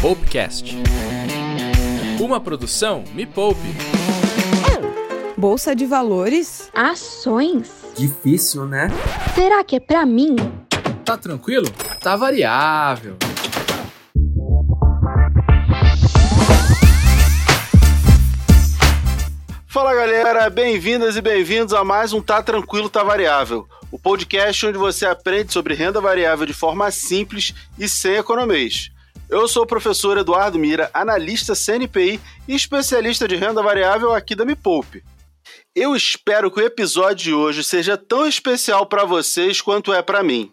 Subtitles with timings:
[0.00, 0.78] Poupecast.
[2.18, 3.60] Uma produção Me Poupe.
[5.36, 6.70] Bolsa de valores?
[6.74, 7.70] Ações?
[7.94, 8.88] Difícil, né?
[9.34, 10.36] Será que é pra mim?
[11.04, 11.66] Tá tranquilo?
[12.00, 13.18] Tá variável.
[19.66, 24.78] Fala galera, bem-vindas e bem-vindos a mais um Tá Tranquilo, Tá Variável, o podcast onde
[24.78, 28.90] você aprende sobre renda variável de forma simples e sem economês.
[29.30, 34.44] Eu sou o professor Eduardo Mira, analista CNPI e especialista de renda variável aqui da
[34.44, 35.04] Me Poupe.
[35.72, 40.24] Eu espero que o episódio de hoje seja tão especial para vocês quanto é para
[40.24, 40.52] mim.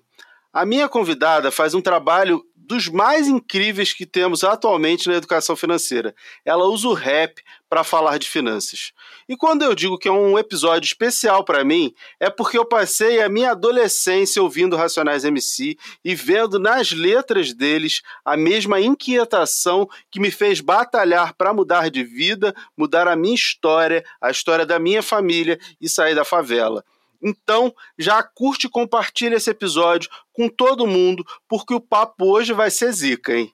[0.54, 6.14] A minha convidada faz um trabalho dos mais incríveis que temos atualmente na educação financeira.
[6.46, 8.92] Ela usa o rap para falar de finanças.
[9.30, 13.22] E quando eu digo que é um episódio especial para mim, é porque eu passei
[13.22, 20.20] a minha adolescência ouvindo Racionais MC e vendo nas letras deles a mesma inquietação que
[20.20, 25.04] me fez batalhar para mudar de vida, mudar a minha história, a história da minha
[25.04, 26.84] família e sair da favela.
[27.22, 32.70] Então, já curte e compartilha esse episódio com todo mundo, porque o papo hoje vai
[32.72, 33.52] ser zica, hein?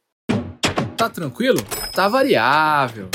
[0.98, 1.60] Tá tranquilo?
[1.94, 3.10] Tá variável.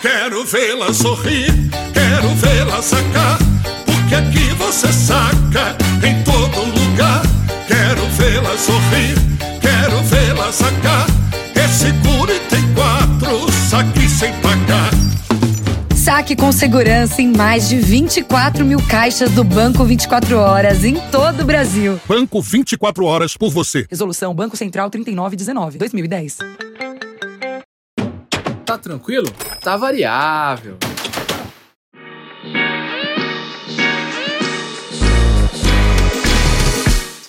[0.00, 1.52] Quero vê-la sorrir,
[1.92, 3.36] quero vê-la sacar,
[3.84, 7.22] porque aqui você saca em todo lugar.
[7.66, 9.16] Quero vê-la sorrir,
[9.60, 11.04] quero vê-la sacar.
[11.56, 14.90] Esse seguro tem quatro, saque sem pagar.
[15.96, 21.40] Saque com segurança em mais de 24 mil caixas do Banco 24 Horas em todo
[21.40, 22.00] o Brasil.
[22.06, 23.84] Banco 24 horas por você.
[23.90, 26.38] Resolução Banco Central 3919, 2010.
[28.68, 29.24] Tá tranquilo?
[29.62, 30.76] Tá variável.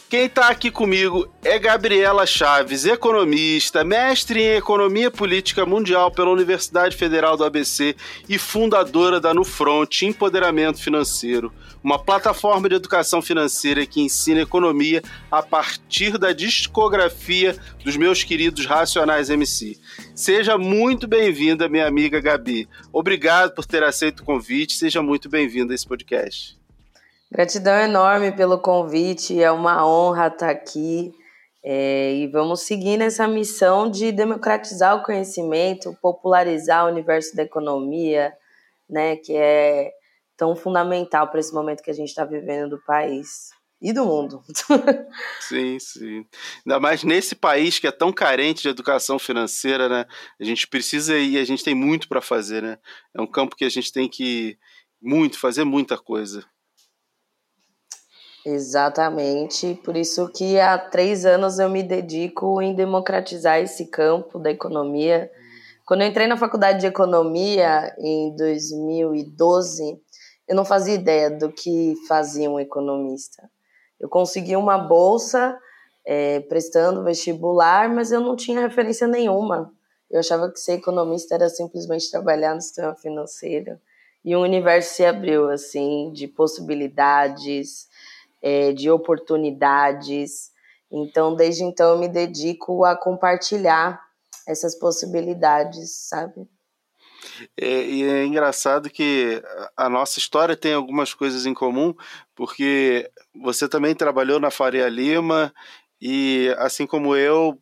[0.09, 6.97] Quem está aqui comigo é Gabriela Chaves, economista, mestre em Economia Política Mundial pela Universidade
[6.97, 7.95] Federal do ABC
[8.27, 11.53] e fundadora da Nufront Empoderamento Financeiro,
[11.83, 17.55] uma plataforma de educação financeira que ensina economia a partir da discografia
[17.85, 19.77] dos meus queridos Racionais MC.
[20.15, 22.67] Seja muito bem-vinda, minha amiga Gabi.
[22.91, 26.58] Obrigado por ter aceito o convite, seja muito bem-vinda a esse podcast.
[27.31, 31.13] Gratidão enorme pelo convite, é uma honra estar aqui.
[31.63, 38.33] É, e vamos seguir nessa missão de democratizar o conhecimento, popularizar o universo da economia,
[38.89, 39.91] né, que é
[40.37, 43.49] tão fundamental para esse momento que a gente está vivendo do país
[43.81, 44.41] e do mundo.
[45.41, 46.25] sim, sim.
[46.65, 50.05] Ainda mais nesse país que é tão carente de educação financeira, né?
[50.39, 52.77] A gente precisa e a gente tem muito para fazer, né?
[53.13, 54.57] É um campo que a gente tem que
[55.01, 56.45] muito fazer muita coisa.
[58.51, 64.49] Exatamente, por isso que há três anos eu me dedico em democratizar esse campo da
[64.49, 65.31] economia.
[65.85, 70.01] Quando eu entrei na faculdade de economia em 2012,
[70.47, 73.47] eu não fazia ideia do que fazia um economista.
[73.99, 75.55] Eu consegui uma bolsa
[76.03, 79.71] é, prestando vestibular, mas eu não tinha referência nenhuma.
[80.09, 83.77] Eu achava que ser economista era simplesmente trabalhar no sistema financeiro.
[84.25, 87.88] E o universo se abriu, assim, de possibilidades,
[88.41, 90.51] é, de oportunidades.
[90.91, 94.01] Então, desde então, eu me dedico a compartilhar
[94.47, 96.47] essas possibilidades, sabe?
[97.59, 99.41] É, e é engraçado que
[99.75, 101.93] a nossa história tem algumas coisas em comum,
[102.35, 105.53] porque você também trabalhou na Faria Lima
[106.01, 107.61] e, assim como eu,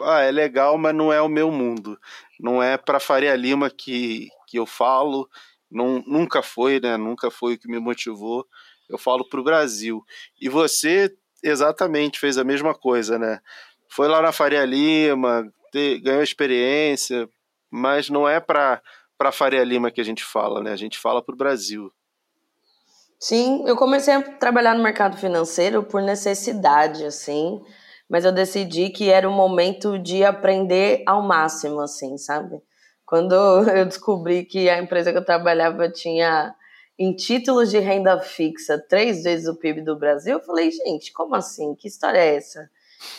[0.00, 1.98] ah, é legal, mas não é o meu mundo.
[2.38, 5.28] Não é para Faria Lima que, que eu falo,
[5.70, 6.96] não, nunca foi, né?
[6.96, 8.46] Nunca foi o que me motivou
[8.88, 10.04] eu falo para o Brasil.
[10.40, 13.40] E você exatamente fez a mesma coisa, né?
[13.88, 17.28] Foi lá na Faria Lima, te, ganhou experiência,
[17.70, 18.82] mas não é para
[19.18, 20.72] para Faria Lima que a gente fala, né?
[20.72, 21.90] A gente fala para o Brasil.
[23.18, 27.62] Sim, eu comecei a trabalhar no mercado financeiro por necessidade, assim,
[28.10, 32.60] mas eu decidi que era o momento de aprender ao máximo, assim, sabe?
[33.06, 33.34] Quando
[33.70, 36.54] eu descobri que a empresa que eu trabalhava tinha
[36.98, 41.34] em títulos de renda fixa três vezes o PIB do Brasil, eu falei, gente, como
[41.34, 41.74] assim?
[41.74, 42.70] Que história é essa?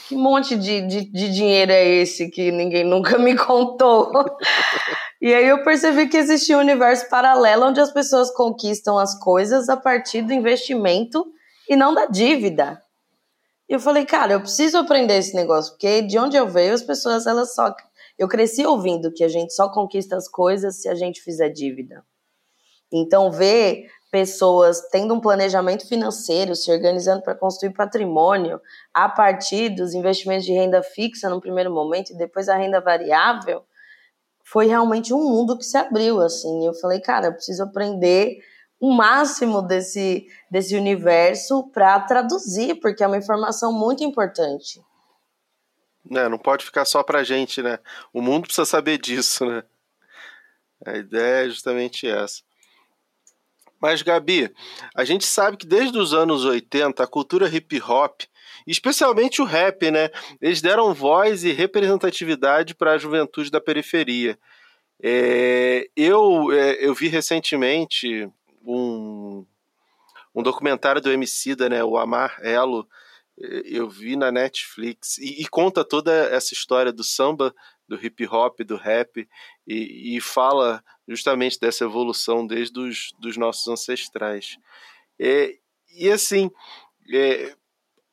[0.07, 4.11] Que monte de, de, de dinheiro é esse que ninguém nunca me contou?
[5.21, 9.69] e aí eu percebi que existia um universo paralelo onde as pessoas conquistam as coisas
[9.69, 11.25] a partir do investimento
[11.69, 12.81] e não da dívida.
[13.69, 16.81] E eu falei, cara, eu preciso aprender esse negócio, porque de onde eu vejo, as
[16.81, 17.75] pessoas, elas só.
[18.17, 22.03] Eu cresci ouvindo que a gente só conquista as coisas se a gente fizer dívida.
[22.91, 28.61] Então, ver pessoas tendo um planejamento financeiro, se organizando para construir patrimônio
[28.93, 33.63] a partir dos investimentos de renda fixa no primeiro momento e depois a renda variável,
[34.43, 36.65] foi realmente um mundo que se abriu assim.
[36.65, 38.37] Eu falei, cara, eu preciso aprender
[38.79, 44.81] o máximo desse, desse universo para traduzir, porque é uma informação muito importante.
[46.11, 47.79] É, não pode ficar só para gente, né?
[48.13, 49.63] O mundo precisa saber disso, né?
[50.85, 52.46] A ideia é justamente essa.
[53.79, 54.51] Mas, Gabi,
[54.95, 58.21] a gente sabe que desde os anos 80 a cultura hip hop,
[58.65, 60.09] especialmente o rap, né?
[60.41, 64.37] Eles deram voz e representatividade para a juventude da periferia.
[65.01, 68.27] É, eu, é, eu vi recentemente
[68.65, 69.45] um,
[70.33, 71.83] um documentário do Emicida, né?
[71.83, 72.87] O Amar Elo,
[73.37, 77.53] eu vi na Netflix e, e, conta toda essa história do samba,
[77.87, 79.27] do hip hop, do rap
[79.65, 84.57] e, e fala justamente dessa evolução desde os dos nossos ancestrais.
[85.19, 85.55] É,
[85.95, 86.51] e assim,
[87.13, 87.55] é,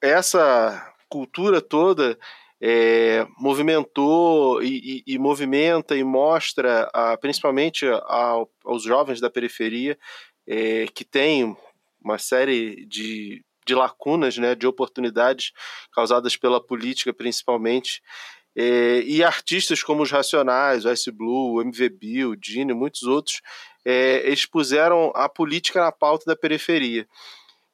[0.01, 2.19] essa cultura toda
[2.61, 9.99] é, movimentou e, e, e, movimenta e mostra, a, principalmente a, aos jovens da periferia,
[10.47, 11.57] é, que tem
[12.03, 15.53] uma série de de lacunas, né, de oportunidades
[15.93, 18.03] causadas pela política, principalmente.
[18.57, 23.03] É, e artistas como os Racionais, o Ice Blue, o MVB, o Dini e muitos
[23.03, 23.41] outros
[23.85, 27.07] é, expuseram a política na pauta da periferia.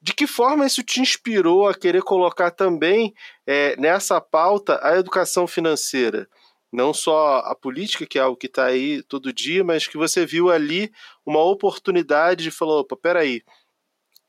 [0.03, 3.15] De que forma isso te inspirou a querer colocar também
[3.47, 6.27] é, nessa pauta a educação financeira?
[6.73, 10.25] Não só a política, que é algo que está aí todo dia, mas que você
[10.25, 10.91] viu ali
[11.27, 13.43] uma oportunidade de falar: opa, peraí,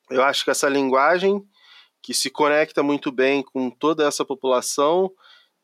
[0.09, 1.41] eu acho que essa linguagem
[2.01, 5.11] que se conecta muito bem com toda essa população,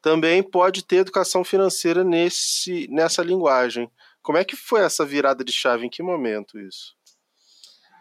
[0.01, 3.89] também pode ter educação financeira nesse, nessa linguagem.
[4.21, 5.85] Como é que foi essa virada de chave?
[5.85, 6.97] Em que momento isso?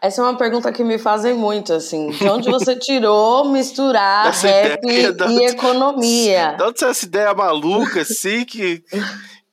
[0.01, 2.11] Essa é uma pergunta que me fazem muito, assim.
[2.11, 6.53] De onde você tirou misturar essa rap ideia, e economia?
[6.55, 8.83] De onde essa ideia maluca, assim, que,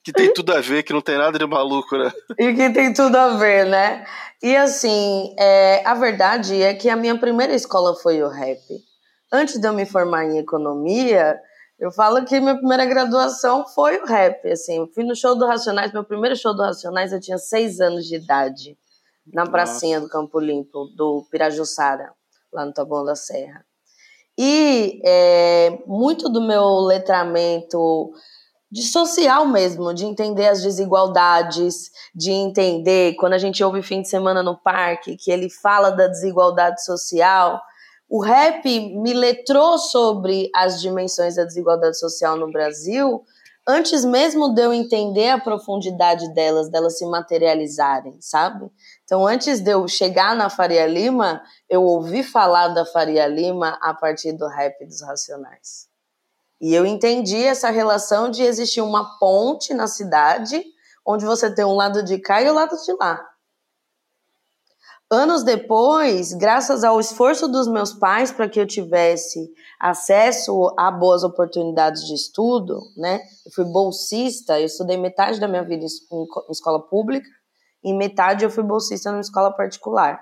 [0.03, 2.13] que tem tudo a ver, que não tem nada de maluco, né?
[2.39, 4.05] E que tem tudo a ver, né?
[4.43, 8.61] E assim, é, a verdade é que a minha primeira escola foi o rap.
[9.33, 11.41] Antes de eu me formar em economia,
[11.79, 14.49] eu falo que minha primeira graduação foi o rap.
[14.51, 17.81] Assim, eu fui no show do Racionais, meu primeiro show do Racionais, eu tinha seis
[17.81, 18.79] anos de idade,
[19.33, 22.13] na pracinha do Campo Limpo, do Pirajussara,
[22.53, 23.65] lá no Taboão da Serra.
[24.37, 28.13] E é, muito do meu letramento
[28.71, 34.09] de social mesmo, de entender as desigualdades, de entender quando a gente ouve fim de
[34.09, 37.61] semana no parque que ele fala da desigualdade social.
[38.17, 43.25] O rap me letrou sobre as dimensões da desigualdade social no Brasil
[43.67, 48.71] antes mesmo de eu entender a profundidade delas, delas se materializarem, sabe?
[49.03, 53.93] Então, antes de eu chegar na Faria Lima, eu ouvi falar da Faria Lima a
[53.93, 55.89] partir do rap dos Racionais.
[56.61, 60.65] E eu entendi essa relação de existir uma ponte na cidade,
[61.05, 63.34] onde você tem um lado de cá e o lado de lá.
[65.15, 71.23] Anos depois, graças ao esforço dos meus pais para que eu tivesse acesso a boas
[71.23, 73.21] oportunidades de estudo, né?
[73.47, 77.29] Eu fui bolsista, eu estudei metade da minha vida em escola pública
[77.85, 80.21] e metade eu fui bolsista numa escola particular.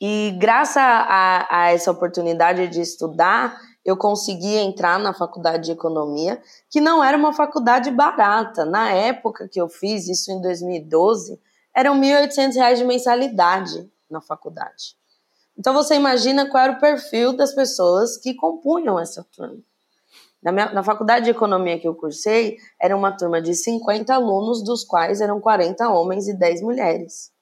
[0.00, 6.40] E graças a, a essa oportunidade de estudar, eu consegui entrar na faculdade de economia,
[6.70, 8.64] que não era uma faculdade barata.
[8.64, 11.40] Na época que eu fiz, isso em 2012,
[11.74, 14.96] eram R$ 1.800 de mensalidade na faculdade.
[15.56, 19.62] Então você imagina qual era o perfil das pessoas que compunham essa turma.
[20.40, 24.62] Na, minha, na faculdade de economia que eu cursei, era uma turma de 50 alunos,
[24.62, 27.32] dos quais eram 40 homens e 10 mulheres.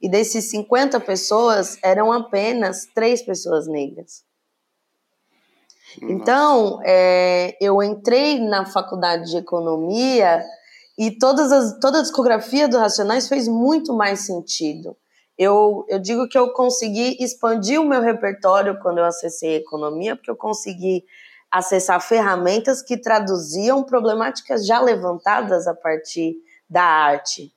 [0.00, 4.24] E desses 50 pessoas, eram apenas três pessoas negras.
[6.02, 10.44] Então, é, eu entrei na faculdade de economia
[10.98, 14.96] e todas as, toda a discografia do Racionais fez muito mais sentido.
[15.38, 20.14] Eu, eu digo que eu consegui expandir o meu repertório quando eu acessei a economia,
[20.14, 21.04] porque eu consegui
[21.50, 26.36] acessar ferramentas que traduziam problemáticas já levantadas a partir
[26.68, 27.52] da arte,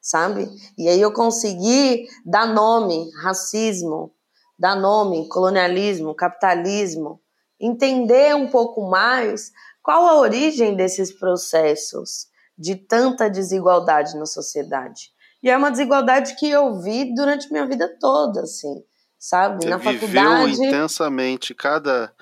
[0.00, 0.48] sabe?
[0.76, 4.12] E aí eu consegui dar nome racismo,
[4.58, 7.20] dar nome colonialismo, capitalismo,
[7.60, 9.52] entender um pouco mais
[9.82, 12.31] qual a origem desses processos
[12.62, 15.10] de tanta desigualdade na sociedade.
[15.42, 18.84] E é uma desigualdade que eu vi durante minha vida toda, assim,
[19.18, 19.64] sabe?
[19.64, 20.52] Você na viveu faculdade.
[20.52, 22.12] intensamente cada,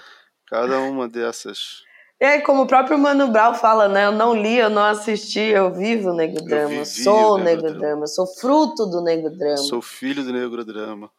[0.46, 1.82] cada uma dessas.
[2.18, 4.06] E aí, como o próprio Mano Brown fala, né?
[4.06, 6.74] Eu não li, eu não assisti, eu vivo o Negro Drama.
[6.74, 8.06] Eu sou o Negro, Negro Drama.
[8.06, 9.58] sou fruto do Negro Drama.
[9.58, 11.10] Sou filho do Negro Drama.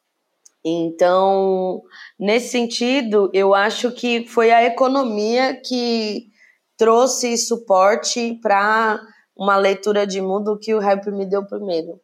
[0.65, 1.83] Então,
[2.19, 6.31] nesse sentido, eu acho que foi a economia que
[6.81, 8.99] trouxe suporte para
[9.37, 12.01] uma leitura de mundo que o rap me deu primeiro.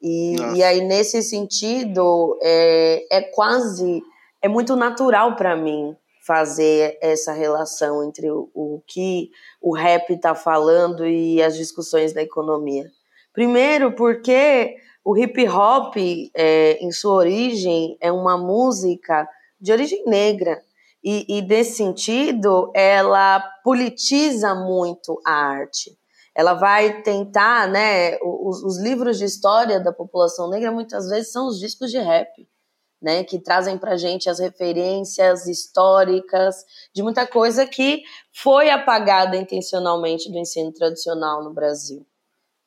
[0.00, 4.00] E, e aí, nesse sentido, é, é quase,
[4.40, 9.30] é muito natural para mim fazer essa relação entre o, o que
[9.60, 12.84] o rap está falando e as discussões da economia.
[13.32, 15.96] Primeiro, porque o hip hop,
[16.36, 19.28] é, em sua origem, é uma música
[19.60, 20.62] de origem negra.
[21.08, 25.96] E, e nesse sentido, ela politiza muito a arte.
[26.34, 28.18] Ela vai tentar, né?
[28.20, 32.28] Os, os livros de história da população negra muitas vezes são os discos de rap
[33.00, 40.28] né, que trazem para gente as referências históricas de muita coisa que foi apagada intencionalmente
[40.28, 42.04] do ensino tradicional no Brasil,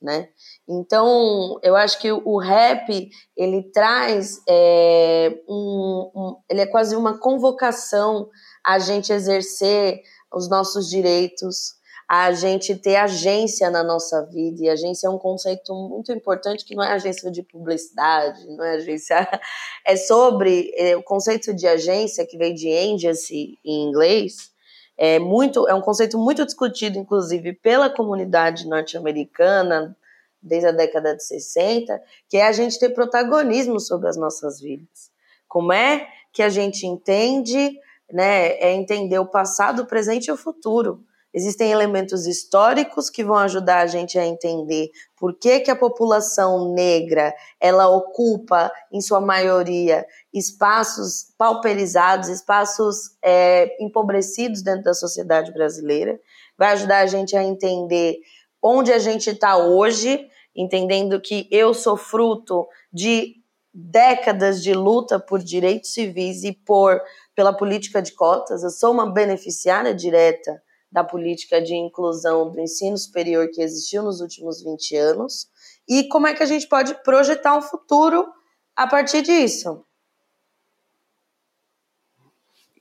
[0.02, 0.30] né?
[0.72, 7.18] Então, eu acho que o rap ele traz é, um, um, ele é quase uma
[7.18, 8.30] convocação
[8.64, 10.00] a gente exercer
[10.32, 11.74] os nossos direitos,
[12.08, 14.62] a gente ter agência na nossa vida.
[14.62, 18.76] E agência é um conceito muito importante que não é agência de publicidade, não é
[18.76, 19.28] agência.
[19.88, 24.52] É sobre é, o conceito de agência, que vem de agency em inglês.
[24.96, 29.98] É, muito, é um conceito muito discutido, inclusive, pela comunidade norte-americana
[30.42, 35.12] desde a década de 60, que é a gente ter protagonismo sobre as nossas vidas.
[35.48, 37.78] Como é que a gente entende,
[38.12, 41.04] né, é entender o passado, o presente e o futuro.
[41.32, 46.74] Existem elementos históricos que vão ajudar a gente a entender por que, que a população
[46.74, 56.20] negra ela ocupa, em sua maioria, espaços pauperizados, espaços é, empobrecidos dentro da sociedade brasileira.
[56.58, 58.18] Vai ajudar a gente a entender
[58.62, 63.36] onde a gente está hoje, entendendo que eu sou fruto de
[63.74, 67.00] décadas de luta por direitos civis e por
[67.36, 68.64] pela política de cotas.
[68.64, 70.62] Eu sou uma beneficiária direta
[70.92, 75.48] da política de inclusão do ensino superior que existiu nos últimos 20 anos
[75.88, 78.28] e como é que a gente pode projetar um futuro
[78.76, 79.86] a partir disso.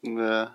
[0.04, 0.50] É.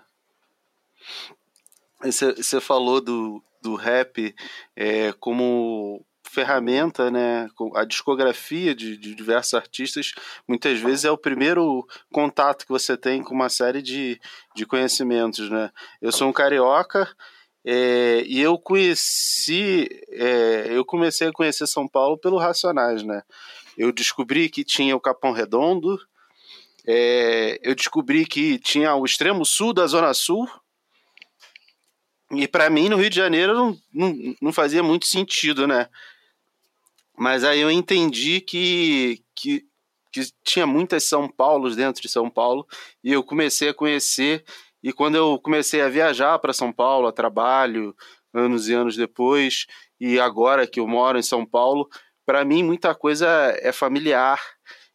[2.10, 4.34] Você falou do, do rap
[4.76, 7.48] é, como ferramenta, né?
[7.74, 10.12] A discografia de, de, diversos artistas
[10.46, 14.20] muitas vezes é o primeiro contato que você tem com uma série de,
[14.54, 15.70] de conhecimentos, né?
[16.00, 17.08] Eu sou um carioca
[17.64, 23.22] é, e eu conheci, é, eu comecei a conhecer São Paulo pelo Racionais, né?
[23.78, 25.98] Eu descobri que tinha o Capão Redondo,
[26.86, 30.48] é, eu descobri que tinha o extremo sul da Zona Sul,
[32.30, 35.88] e para mim no Rio de Janeiro não, não, não, fazia muito sentido, né?
[37.16, 39.64] Mas aí eu entendi que, que,
[40.12, 42.66] que tinha muitas São Paulos dentro de São Paulo,
[43.02, 44.44] e eu comecei a conhecer
[44.84, 47.96] e quando eu comecei a viajar para São Paulo, a trabalho,
[48.34, 49.66] anos e anos depois,
[49.98, 51.88] e agora que eu moro em São Paulo,
[52.26, 53.26] para mim muita coisa
[53.62, 54.38] é familiar.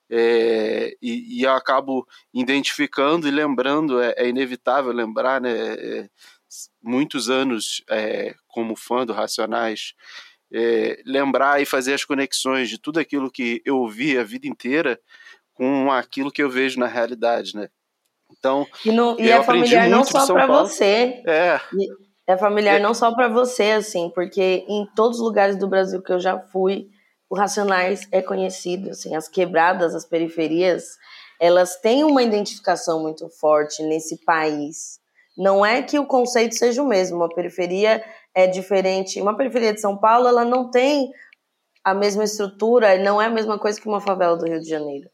[0.07, 5.51] É, e, e, eu acabo identificando e lembrando, é, é inevitável lembrar, né?
[5.51, 6.09] É,
[6.81, 9.93] muitos anos é, como fã do Racionais,
[10.51, 14.99] é, lembrar e fazer as conexões de tudo aquilo que eu ouvi a vida inteira
[15.53, 17.69] com aquilo que eu vejo na realidade, né?
[18.31, 21.21] Então, e, no, e é familiar não só para você.
[21.25, 21.59] É.
[22.27, 22.79] É familiar é.
[22.79, 26.39] não só para você, assim, porque em todos os lugares do Brasil que eu já
[26.39, 26.87] fui,
[27.29, 30.97] o Racionais é conhecido, assim, as quebradas, as periferias,
[31.39, 34.98] elas têm uma identificação muito forte nesse país.
[35.39, 38.03] Não é que o conceito seja o mesmo, uma periferia
[38.35, 39.21] é diferente.
[39.21, 41.09] Uma periferia de São Paulo, ela não tem
[41.81, 45.09] a mesma estrutura, não é a mesma coisa que uma favela do Rio de Janeiro.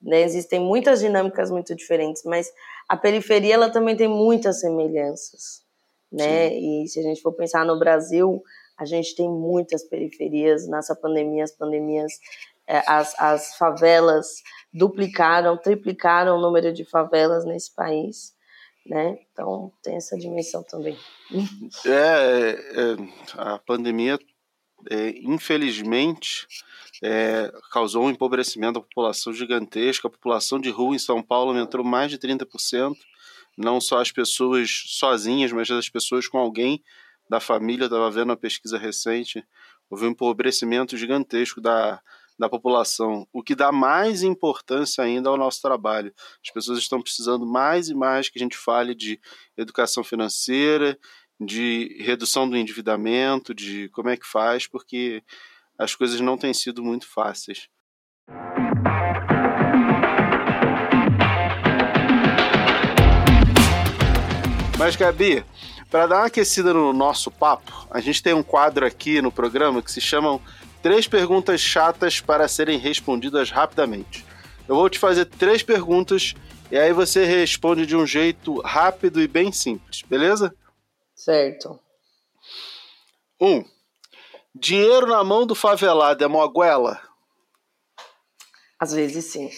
[0.00, 0.22] Né?
[0.22, 2.52] Existem muitas dinâmicas muito diferentes, mas
[2.88, 5.64] a periferia ela também tem muitas semelhanças,
[6.12, 6.50] né?
[6.50, 6.84] Sim.
[6.84, 8.40] E se a gente for pensar no Brasil,
[8.78, 10.68] a gente tem muitas periferias.
[10.68, 12.12] Nessa pandemia, as pandemias,
[12.68, 14.28] é, as, as favelas
[14.72, 18.33] duplicaram, triplicaram o número de favelas nesse país,
[18.86, 19.18] né?
[19.32, 20.96] Então tem essa dimensão também.
[21.86, 22.96] É, é
[23.34, 24.18] a pandemia,
[24.90, 26.46] é, infelizmente,
[27.02, 30.08] é, causou um empobrecimento da população gigantesca.
[30.08, 32.94] A população de rua em São Paulo aumentou mais de 30%.
[33.56, 36.82] Não só as pessoas sozinhas, mas as pessoas com alguém
[37.28, 37.84] da família.
[37.84, 39.44] Estava vendo uma pesquisa recente.
[39.88, 42.00] Houve um empobrecimento gigantesco da,
[42.38, 46.12] da população, o que dá mais importância ainda ao nosso trabalho.
[46.44, 49.20] As pessoas estão precisando mais e mais que a gente fale de
[49.56, 50.98] educação financeira,
[51.40, 55.22] de redução do endividamento, de como é que faz, porque
[55.78, 57.68] as coisas não têm sido muito fáceis.
[64.78, 65.44] Mas, Gabi,
[65.90, 69.80] para dar uma aquecida no nosso papo, a gente tem um quadro aqui no programa
[69.80, 70.40] que se chama
[70.84, 74.22] Três Perguntas Chatas para Serem Respondidas Rapidamente.
[74.68, 76.34] Eu vou te fazer três perguntas
[76.70, 80.54] e aí você responde de um jeito rápido e bem simples, beleza?
[81.14, 81.80] Certo.
[83.40, 83.64] Um.
[84.54, 87.00] Dinheiro na mão do favelado é moguela?
[88.78, 89.50] Às vezes sim.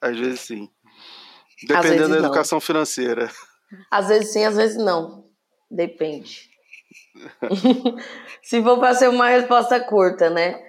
[0.00, 0.68] Às vezes sim.
[1.62, 3.30] Dependendo vezes da educação financeira.
[3.88, 5.30] Às vezes sim, às vezes não.
[5.70, 6.51] Depende.
[8.42, 10.60] Se for para ser uma resposta curta, né?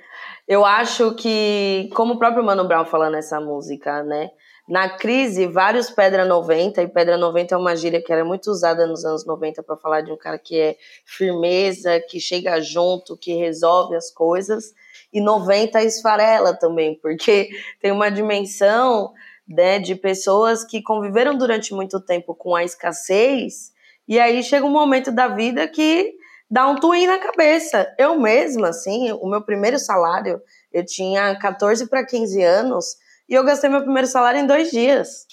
[0.48, 4.30] Eu acho que, como o próprio Mano Brown fala nessa música, né?
[4.68, 8.88] Na crise, vários Pedra 90, e Pedra 90 é uma gíria que era muito usada
[8.88, 13.34] nos anos 90 para falar de um cara que é firmeza, que chega junto, que
[13.34, 14.74] resolve as coisas.
[15.12, 17.50] E 90 esfarela também, porque
[17.82, 19.12] tem uma dimensão
[19.48, 23.74] né, de pessoas que conviveram durante muito tempo com a escassez,
[24.08, 26.14] e aí chega um momento da vida que
[26.50, 27.94] dá um twin na cabeça.
[27.98, 32.86] Eu mesma, assim, o meu primeiro salário, eu tinha 14 para 15 anos,
[33.28, 35.26] e eu gastei meu primeiro salário em dois dias.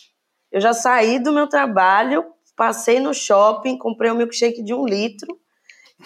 [0.50, 2.24] Eu já saí do meu trabalho,
[2.56, 5.38] passei no shopping, comprei um milkshake de um litro,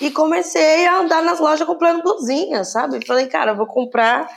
[0.01, 3.05] e comecei a andar nas lojas comprando blusinha, sabe?
[3.07, 4.29] Falei, cara, eu vou comprar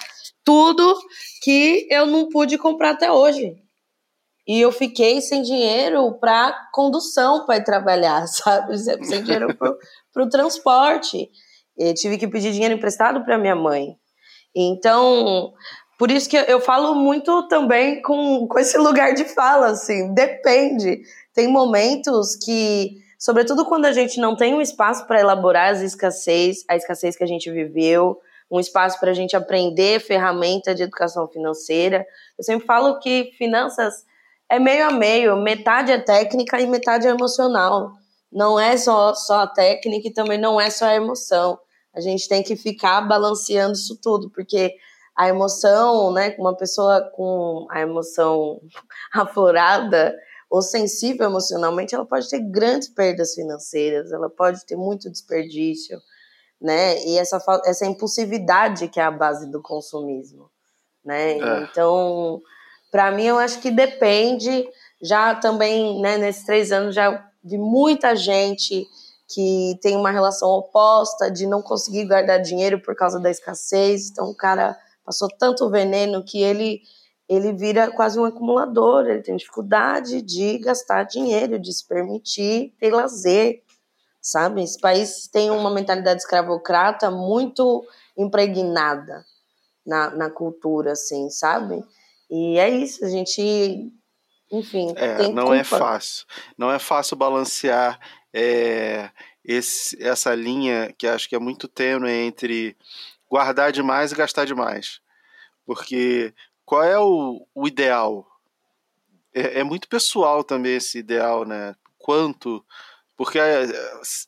[0.43, 0.97] tudo
[1.41, 3.55] que eu não pude comprar até hoje.
[4.47, 8.77] E eu fiquei sem dinheiro para condução para ir trabalhar, sabe?
[8.77, 9.47] Sem dinheiro
[10.17, 11.29] para o transporte.
[11.77, 13.95] Eu tive que pedir dinheiro emprestado para minha mãe.
[14.55, 15.53] Então,
[15.99, 21.01] por isso que eu falo muito também com, com esse lugar de fala, assim, depende.
[21.35, 26.65] Tem momentos que, sobretudo quando a gente não tem um espaço para elaborar as escassez,
[26.67, 28.19] a escassez que a gente viveu,
[28.49, 32.03] um espaço para a gente aprender ferramenta de educação financeira.
[32.35, 34.03] Eu sempre falo que finanças
[34.49, 37.91] é meio a meio, metade é técnica e metade é emocional.
[38.31, 41.59] Não é só, só a técnica e também não é só a emoção.
[41.93, 44.75] A gente tem que ficar balanceando isso tudo, porque
[45.15, 48.61] a emoção, né, uma pessoa com a emoção
[49.11, 50.15] aflorada
[50.49, 55.99] ou sensível emocionalmente, ela pode ter grandes perdas financeiras, ela pode ter muito desperdício,
[56.61, 57.03] né?
[57.05, 60.49] E essa, essa impulsividade que é a base do consumismo,
[61.03, 61.37] né?
[61.37, 61.63] É.
[61.63, 62.41] Então,
[62.91, 64.69] para mim, eu acho que depende.
[65.01, 68.87] Já também, né, nesses três anos, já vi muita gente
[69.27, 74.09] que tem uma relação oposta de não conseguir guardar dinheiro por causa da escassez.
[74.09, 76.81] Então, o cara passou tanto veneno que ele
[77.29, 82.89] ele vira quase um acumulador, ele tem dificuldade de gastar dinheiro, de se permitir ter
[82.89, 83.63] lazer
[84.27, 84.61] sabe?
[84.61, 87.85] Esse país tem uma mentalidade escravocrata muito
[88.17, 89.25] impregnada
[89.85, 91.81] na, na cultura, assim, sabe?
[92.29, 93.89] E é isso, a gente,
[94.51, 95.75] enfim, é, não é culpa.
[95.75, 96.25] é fácil,
[96.57, 97.99] não é fácil balancear
[98.33, 99.09] é,
[99.43, 102.77] esse, essa linha que acho que é muito tênue entre
[103.29, 105.01] guardar demais e gastar demais,
[105.65, 106.33] porque
[106.65, 108.25] qual é o, o ideal?
[109.33, 111.75] É, é muito pessoal também esse ideal, né?
[111.97, 112.63] Quanto
[113.17, 113.65] porque é,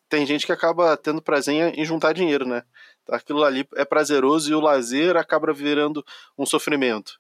[0.10, 2.64] tem gente que acaba tendo prazer em juntar dinheiro, né?
[3.08, 6.04] Aquilo ali é prazeroso e o lazer acaba virando
[6.38, 7.19] um sofrimento.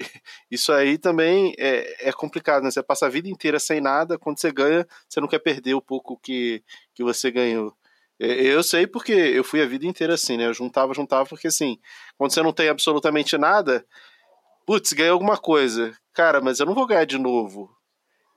[0.50, 2.70] Isso aí também é, é complicado, né?
[2.70, 5.82] Você passa a vida inteira sem nada, quando você ganha, você não quer perder o
[5.82, 6.62] pouco que,
[6.94, 7.74] que você ganhou.
[8.18, 10.46] Eu sei porque eu fui a vida inteira assim, né?
[10.46, 11.78] Eu juntava, juntava, porque assim,
[12.16, 13.84] quando você não tem absolutamente nada,
[14.66, 15.94] putz, ganhei alguma coisa.
[16.14, 17.70] Cara, mas eu não vou ganhar de novo.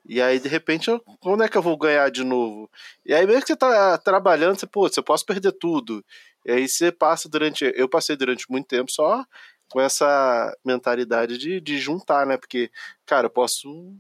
[0.06, 2.69] E aí, de repente, eu, quando é que eu vou ganhar de novo?
[3.06, 6.04] E aí, mesmo que você tá trabalhando, você, pô, você posso perder tudo.
[6.45, 7.72] E aí você passa durante.
[7.76, 9.24] Eu passei durante muito tempo só
[9.69, 12.38] com essa mentalidade de, de juntar, né?
[12.38, 12.71] Porque,
[13.05, 13.93] cara, eu posso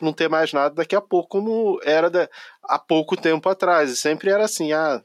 [0.00, 2.28] não ter mais nada daqui a pouco, como era da,
[2.62, 3.90] há pouco tempo atrás.
[3.90, 5.02] E sempre era assim, ah,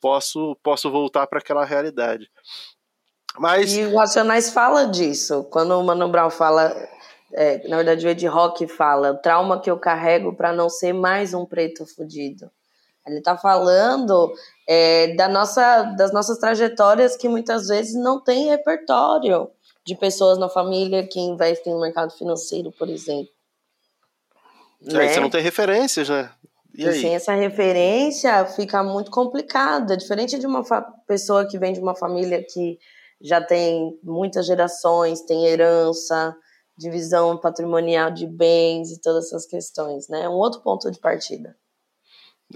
[0.00, 2.30] posso, posso voltar para aquela realidade.
[3.38, 3.74] Mas...
[3.74, 5.44] E o Racionais fala disso.
[5.50, 6.74] Quando o Mano Brown fala
[7.34, 10.92] é, na verdade o Ed Rock fala, o trauma que eu carrego para não ser
[10.92, 12.50] mais um preto fudido.
[13.06, 14.32] Ele está falando
[14.68, 19.50] é, da nossa, das nossas trajetórias que muitas vezes não tem repertório
[19.86, 23.28] de pessoas na família que investem no mercado financeiro, por exemplo.
[24.88, 25.08] É, né?
[25.08, 26.30] Você não tem referências, né?
[26.74, 29.92] E, e sem essa referência fica muito complicado.
[29.92, 30.62] É diferente de uma
[31.06, 32.78] pessoa que vem de uma família que
[33.20, 36.34] já tem muitas gerações, tem herança,
[36.76, 40.22] divisão patrimonial de bens e todas essas questões, né?
[40.22, 41.56] É um outro ponto de partida.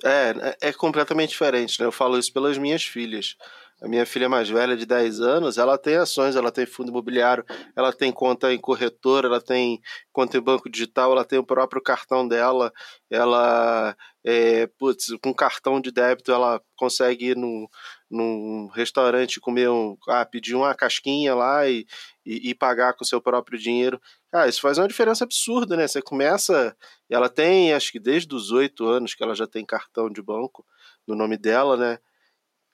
[0.05, 1.87] É, é completamente diferente, né?
[1.87, 3.37] Eu falo isso pelas minhas filhas.
[3.81, 7.45] A minha filha mais velha, de 10 anos, ela tem ações, ela tem fundo imobiliário,
[7.77, 9.81] ela tem conta em corretora, ela tem
[10.13, 12.73] conta em banco digital, ela tem o próprio cartão dela,
[13.09, 17.69] ela, é, putz, com cartão de débito, ela consegue ir num,
[18.11, 21.87] num restaurante comer um, ah, pedir uma casquinha lá e,
[22.27, 24.01] e, e pagar com seu próprio dinheiro.
[24.33, 25.87] Ah, isso faz uma diferença absurda, né?
[25.87, 26.77] Você começa,
[27.09, 30.67] ela tem, acho que desde os oito anos que ela já tem cartão de banco
[31.07, 31.99] no nome dela, né?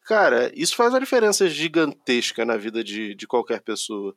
[0.05, 4.15] Cara, isso faz uma diferença gigantesca na vida de, de qualquer pessoa.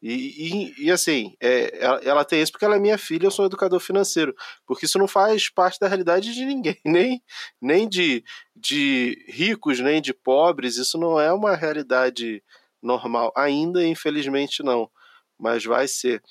[0.00, 3.30] E, e, e assim, é, ela, ela, tem isso porque ela é minha filha, eu
[3.30, 4.34] sou educador financeiro.
[4.66, 7.22] Porque isso não faz parte da realidade de ninguém, nem,
[7.60, 8.22] nem de,
[8.54, 10.76] de ricos, nem de pobres.
[10.76, 12.42] Isso não é uma realidade
[12.82, 13.32] normal.
[13.34, 14.90] Ainda, infelizmente, não.
[15.38, 16.22] Mas vai ser.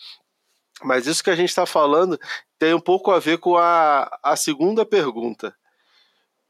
[0.84, 2.18] Mas isso que a gente está falando
[2.60, 5.54] tem um pouco a ver com a, a segunda pergunta.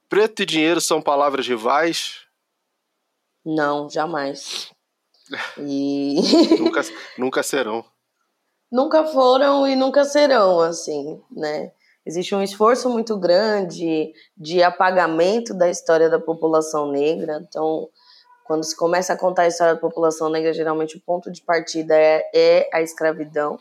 [0.10, 2.23] Preto e dinheiro são palavras rivais?
[3.46, 4.72] Não, jamais.
[5.58, 6.22] E...
[6.60, 6.82] nunca,
[7.18, 7.84] nunca serão.
[8.72, 11.72] Nunca foram e nunca serão, assim, né?
[12.06, 17.46] Existe um esforço muito grande de apagamento da história da população negra.
[17.48, 17.88] Então,
[18.46, 21.96] quando se começa a contar a história da população negra, geralmente o ponto de partida
[21.96, 23.58] é, é a escravidão.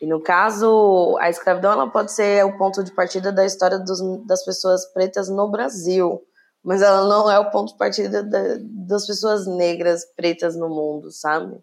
[0.00, 4.00] E no caso, a escravidão ela pode ser o ponto de partida da história dos,
[4.26, 6.25] das pessoas pretas no Brasil
[6.66, 11.12] mas ela não é o ponto de partida da, das pessoas negras pretas no mundo,
[11.12, 11.56] sabe?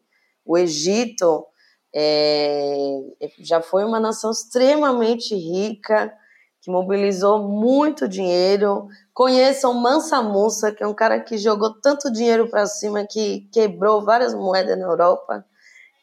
[0.46, 1.46] O Egito
[1.94, 3.02] é,
[3.40, 6.14] já foi uma nação extremamente rica,
[6.62, 8.88] que mobilizou muito dinheiro.
[9.14, 14.06] Conheçam Mansa Musa, que é um cara que jogou tanto dinheiro para cima que quebrou
[14.06, 15.46] várias moedas na Europa.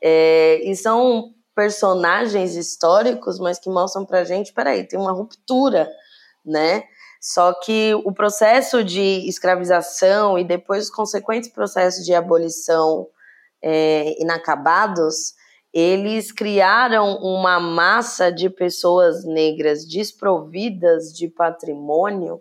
[0.03, 5.91] É, e são personagens históricos, mas que mostram para gente, peraí, tem uma ruptura,
[6.45, 6.85] né?
[7.21, 13.07] Só que o processo de escravização e depois os consequentes processos de abolição
[13.63, 15.35] é, inacabados,
[15.73, 22.41] eles criaram uma massa de pessoas negras desprovidas de patrimônio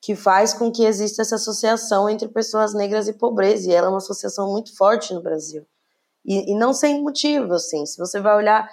[0.00, 3.90] que faz com que exista essa associação entre pessoas negras e pobreza, e ela é
[3.90, 5.66] uma associação muito forte no Brasil.
[6.24, 8.70] E, e não sem motivo, assim, se você vai olhar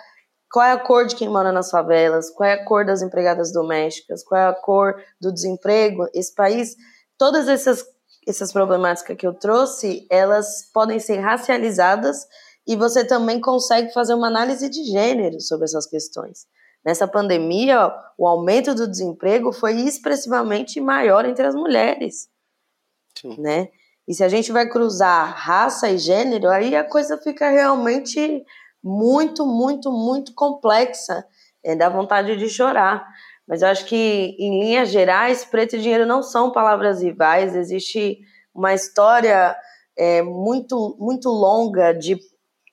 [0.51, 2.29] qual é a cor de quem mora nas favelas?
[2.29, 4.23] Qual é a cor das empregadas domésticas?
[4.23, 6.07] Qual é a cor do desemprego?
[6.13, 6.75] Esse país,
[7.17, 7.85] todas essas,
[8.25, 12.25] essas problemáticas que eu trouxe, elas podem ser racializadas
[12.65, 16.45] e você também consegue fazer uma análise de gênero sobre essas questões.
[16.85, 22.29] Nessa pandemia, o aumento do desemprego foi expressivamente maior entre as mulheres,
[23.19, 23.35] Sim.
[23.39, 23.69] né?
[24.07, 28.45] E se a gente vai cruzar raça e gênero, aí a coisa fica realmente
[28.87, 31.25] muito, muito, muito complexa.
[31.63, 33.05] É, dá vontade de chorar.
[33.47, 37.55] Mas eu acho que, em linhas gerais, preto e dinheiro não são palavras rivais.
[37.55, 38.19] Existe
[38.53, 39.55] uma história
[39.97, 42.17] é, muito, muito longa de,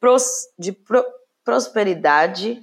[0.00, 0.24] pros,
[0.58, 1.04] de pro,
[1.44, 2.60] prosperidade.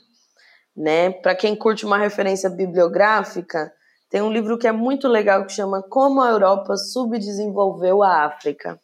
[0.76, 1.12] Né?
[1.12, 3.72] Para quem curte uma referência bibliográfica,
[4.10, 8.80] tem um livro que é muito legal que chama Como a Europa Subdesenvolveu a África,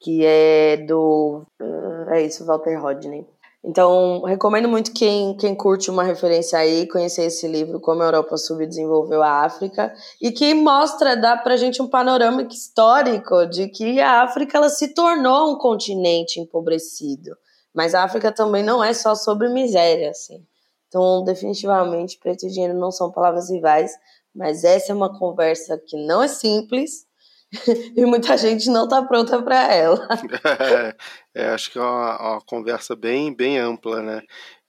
[0.00, 1.46] que é do.
[1.60, 3.26] Uh, é isso, Walter Rodney.
[3.64, 8.36] Então, recomendo muito quem, quem curte uma referência aí, conhecer esse livro, Como a Europa
[8.36, 9.92] Subdesenvolveu a África,
[10.22, 14.94] e que mostra, dá pra gente um panorama histórico de que a África ela se
[14.94, 17.36] tornou um continente empobrecido.
[17.74, 20.46] Mas a África também não é só sobre miséria, assim.
[20.86, 23.92] Então, definitivamente, preto e dinheiro não são palavras rivais,
[24.34, 27.07] mas essa é uma conversa que não é simples,
[27.96, 30.06] e muita gente não está pronta para ela.
[31.34, 34.22] É, é, acho que é uma, uma, conversa bem, bem ampla, né?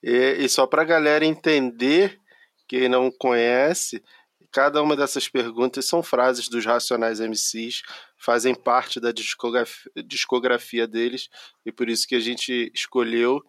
[0.03, 2.19] E, e só para a galera entender,
[2.67, 4.03] quem não conhece,
[4.51, 7.81] cada uma dessas perguntas são frases dos Racionais MCs,
[8.17, 11.29] fazem parte da discografia, discografia deles,
[11.65, 13.41] e por isso que a gente escolheu.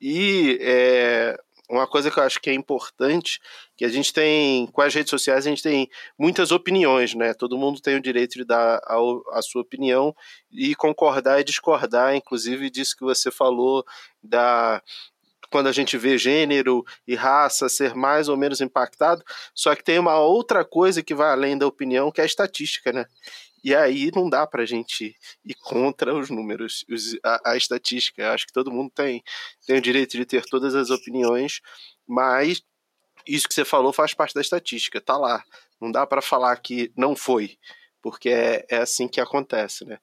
[0.00, 1.36] E é,
[1.68, 3.40] uma coisa que eu acho que é importante,
[3.76, 7.34] que a gente tem, com as redes sociais, a gente tem muitas opiniões, né?
[7.34, 8.96] Todo mundo tem o direito de dar a,
[9.32, 10.14] a sua opinião
[10.50, 13.84] e concordar e discordar, inclusive disso que você falou,
[14.22, 14.82] da
[15.50, 19.22] quando a gente vê gênero e raça ser mais ou menos impactado,
[19.54, 22.92] só que tem uma outra coisa que vai além da opinião, que é a estatística,
[22.92, 23.06] né?
[23.62, 28.22] E aí não dá para a gente ir contra os números, os, a, a, estatística.
[28.22, 29.22] Eu acho que todo mundo tem,
[29.66, 31.60] tem o direito de ter todas as opiniões,
[32.06, 32.62] mas
[33.26, 35.42] isso que você falou faz parte da estatística, tá lá.
[35.80, 37.58] Não dá para falar que não foi,
[38.00, 39.98] porque é, é assim que acontece, né?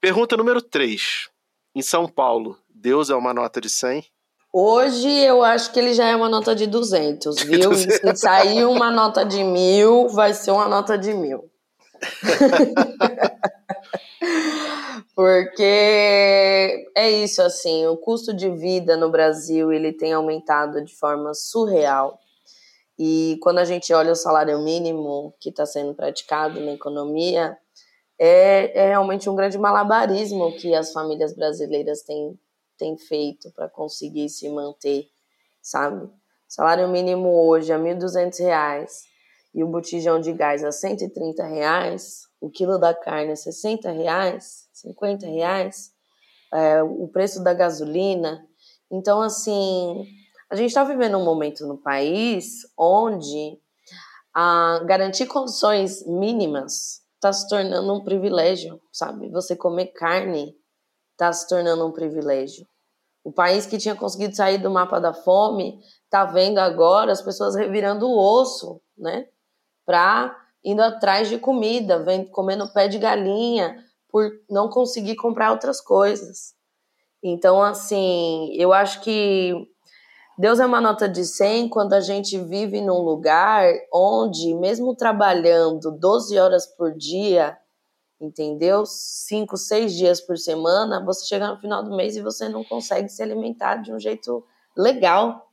[0.00, 1.28] Pergunta número 3.
[1.74, 4.04] em São Paulo, Deus é uma nota de 100?
[4.52, 7.72] Hoje eu acho que ele já é uma nota de 200, viu?
[7.74, 11.50] Se sair uma nota de mil, vai ser uma nota de mil.
[15.14, 21.34] Porque é isso, assim, o custo de vida no Brasil ele tem aumentado de forma
[21.34, 22.18] surreal.
[22.98, 27.56] E quando a gente olha o salário mínimo que está sendo praticado na economia,
[28.18, 32.38] é, é realmente um grande malabarismo que as famílias brasileiras têm,
[32.76, 35.08] têm feito para conseguir se manter,
[35.62, 36.10] sabe?
[36.46, 39.09] Salário mínimo hoje é R$ 1.200
[39.54, 44.68] e o botijão de gás a 130 reais, o quilo da carne a 60 reais,
[44.72, 45.92] 50 reais,
[46.52, 48.46] é, o preço da gasolina.
[48.90, 50.04] Então, assim,
[50.50, 53.58] a gente está vivendo um momento no país onde
[54.34, 59.28] a garantir condições mínimas está se tornando um privilégio, sabe?
[59.30, 60.56] Você comer carne
[61.12, 62.66] está se tornando um privilégio.
[63.22, 67.54] O país que tinha conseguido sair do mapa da fome está vendo agora as pessoas
[67.54, 69.26] revirando o osso, né?
[69.90, 73.76] Para indo atrás de comida, vem comendo pé de galinha
[74.08, 76.54] por não conseguir comprar outras coisas.
[77.20, 79.52] Então, assim, eu acho que
[80.38, 85.90] Deus é uma nota de 100 quando a gente vive num lugar onde, mesmo trabalhando
[85.90, 87.58] 12 horas por dia,
[88.20, 88.86] entendeu?
[88.86, 93.08] 5, 6 dias por semana, você chega no final do mês e você não consegue
[93.08, 94.44] se alimentar de um jeito
[94.76, 95.50] legal,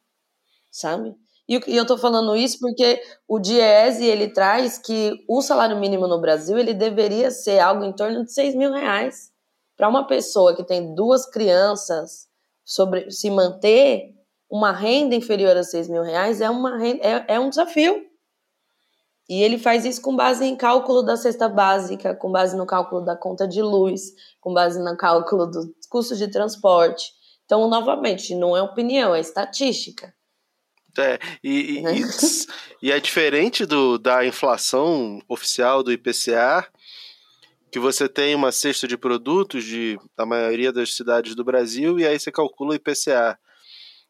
[0.70, 1.16] sabe?
[1.48, 6.20] E, eu tô falando isso porque o Diese, ele traz que o salário mínimo no
[6.20, 9.32] Brasil, ele deveria ser algo em torno de 6 mil reais.
[9.76, 12.28] Para uma pessoa que tem duas crianças,
[12.68, 14.14] sobre se manter
[14.50, 18.06] uma renda inferior a 6 mil reais é, uma é, é um desafio.
[19.30, 23.04] E ele faz isso com base em cálculo da cesta básica, com base no cálculo
[23.04, 27.12] da conta de luz, com base no cálculo dos custos de transporte.
[27.46, 30.14] Então, novamente, não é opinião, é estatística.
[30.98, 36.68] É, e, e, e, e é diferente do, da inflação oficial do IPCA,
[37.72, 42.08] que você tem uma cesta de produtos de, da maioria das cidades do Brasil e
[42.08, 43.38] aí você calcula o IPCA.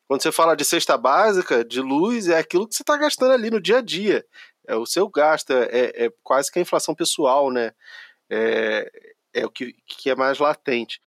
[0.07, 3.49] Quando você fala de cesta básica, de luz, é aquilo que você está gastando ali
[3.49, 4.25] no dia a dia.
[4.65, 7.71] É o seu gasto, é, é, é quase que a inflação pessoal, né?
[8.29, 8.89] É,
[9.33, 11.01] é o que, que é mais latente.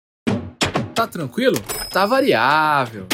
[0.94, 1.56] Tá tranquilo?
[1.92, 3.08] Tá variável.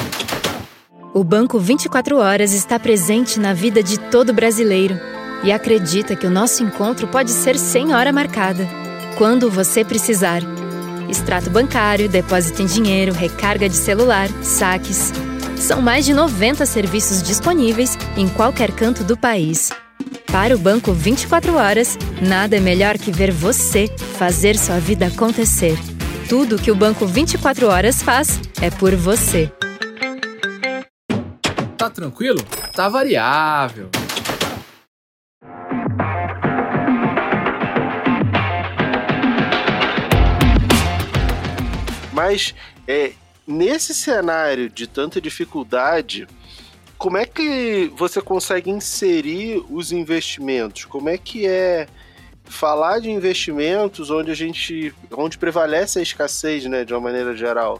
[1.15, 4.99] O Banco 24 Horas está presente na vida de todo brasileiro
[5.45, 8.67] e acredita que o nosso encontro pode ser sem hora marcada,
[9.17, 10.41] quando você precisar.
[11.07, 15.13] Extrato bancário, depósito em dinheiro, recarga de celular, saques.
[15.55, 19.71] São mais de 90 serviços disponíveis em qualquer canto do país.
[20.29, 25.79] Para o Banco 24 Horas, nada é melhor que ver você fazer sua vida acontecer.
[26.27, 29.49] Tudo que o Banco 24 Horas faz é por você.
[31.85, 32.41] Tá tranquilo?
[32.73, 33.89] Tá variável.
[42.11, 42.55] Mas
[42.87, 43.13] é,
[43.47, 46.27] Nesse cenário de tanta dificuldade,
[46.97, 50.85] como é que você consegue inserir os investimentos?
[50.85, 51.87] Como é que é
[52.43, 57.79] falar de investimentos onde a gente, onde prevalece a escassez, né, de uma maneira geral?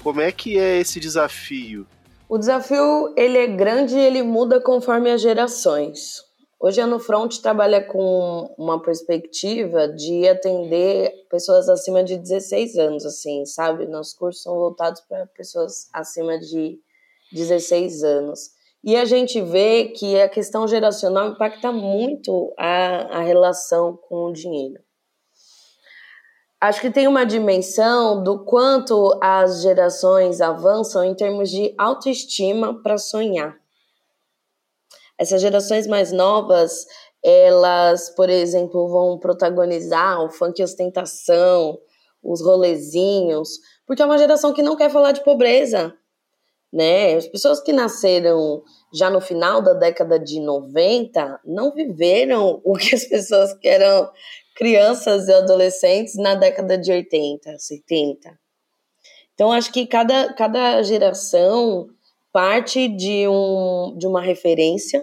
[0.00, 1.84] Como é que é esse desafio?
[2.32, 6.22] O desafio ele é grande e ele muda conforme as gerações.
[6.60, 13.04] Hoje a No Front trabalha com uma perspectiva de atender pessoas acima de 16 anos,
[13.04, 13.84] assim, sabe?
[13.88, 16.78] Nossos cursos são voltados para pessoas acima de
[17.32, 18.50] 16 anos.
[18.84, 24.32] E a gente vê que a questão geracional impacta muito a, a relação com o
[24.32, 24.80] dinheiro.
[26.60, 32.98] Acho que tem uma dimensão do quanto as gerações avançam em termos de autoestima para
[32.98, 33.56] sonhar.
[35.18, 36.84] Essas gerações mais novas,
[37.24, 41.78] elas, por exemplo, vão protagonizar o funk ostentação,
[42.22, 45.94] os rolezinhos, porque é uma geração que não quer falar de pobreza,
[46.70, 47.14] né?
[47.14, 52.94] As pessoas que nasceram já no final da década de 90 não viveram o que
[52.94, 54.10] as pessoas que eram
[54.60, 58.38] crianças e adolescentes na década de 80, 70.
[59.32, 61.88] Então, acho que cada, cada geração
[62.30, 65.02] parte de, um, de uma referência.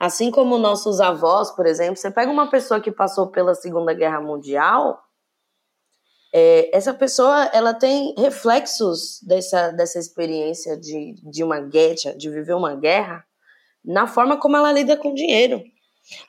[0.00, 4.18] Assim como nossos avós, por exemplo, você pega uma pessoa que passou pela Segunda Guerra
[4.22, 4.98] Mundial,
[6.32, 12.54] é, essa pessoa ela tem reflexos dessa, dessa experiência de, de uma guerra, de viver
[12.54, 13.26] uma guerra,
[13.84, 15.62] na forma como ela lida com dinheiro.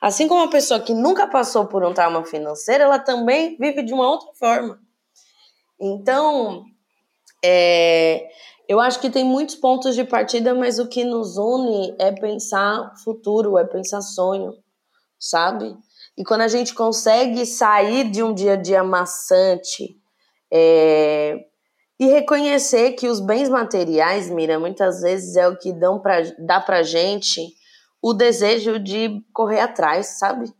[0.00, 3.92] Assim como uma pessoa que nunca passou por um trauma financeiro, ela também vive de
[3.94, 4.78] uma outra forma.
[5.80, 6.64] Então,
[7.44, 8.28] É,
[8.68, 12.92] eu acho que tem muitos pontos de partida, mas o que nos une é pensar
[13.04, 14.52] futuro, é pensar sonho,
[15.18, 15.76] sabe?
[16.16, 19.96] E quando a gente consegue sair de um dia a dia maçante
[20.52, 21.36] é,
[21.98, 26.60] e reconhecer que os bens materiais, Mira, muitas vezes é o que dão pra, dá
[26.60, 27.40] pra gente
[28.02, 30.52] o desejo de correr atrás, sabe?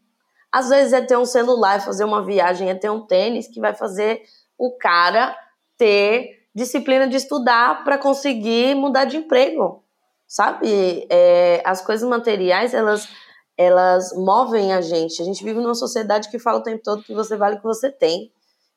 [0.50, 3.74] Às vezes é ter um celular, fazer uma viagem, é ter um tênis que vai
[3.74, 4.22] fazer
[4.58, 5.36] o cara
[5.76, 9.84] ter disciplina de estudar para conseguir mudar de emprego,
[10.26, 11.06] sabe?
[11.10, 13.08] É, as coisas materiais, elas,
[13.56, 15.22] elas movem a gente.
[15.22, 17.64] A gente vive numa sociedade que fala o tempo todo que você vale o que
[17.64, 18.32] você tem.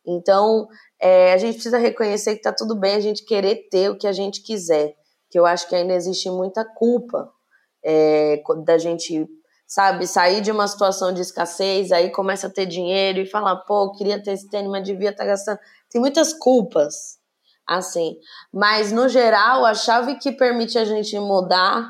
[0.05, 0.67] Então,
[0.99, 4.07] é, a gente precisa reconhecer que tá tudo bem a gente querer ter o que
[4.07, 4.93] a gente quiser.
[5.29, 7.31] Que eu acho que ainda existe muita culpa
[7.83, 9.27] é, da gente,
[9.67, 13.91] sabe, sair de uma situação de escassez, aí começa a ter dinheiro e falar, pô,
[13.91, 15.59] queria ter esse tênis, mas devia estar tá gastando.
[15.89, 17.19] Tem muitas culpas,
[17.67, 18.17] assim.
[18.53, 21.89] Mas, no geral, a chave que permite a gente mudar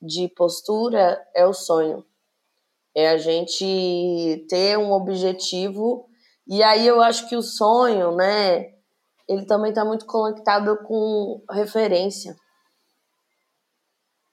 [0.00, 2.04] de postura é o sonho.
[2.94, 6.06] É a gente ter um objetivo.
[6.46, 8.72] E aí eu acho que o sonho, né,
[9.26, 12.36] ele também está muito conectado com referência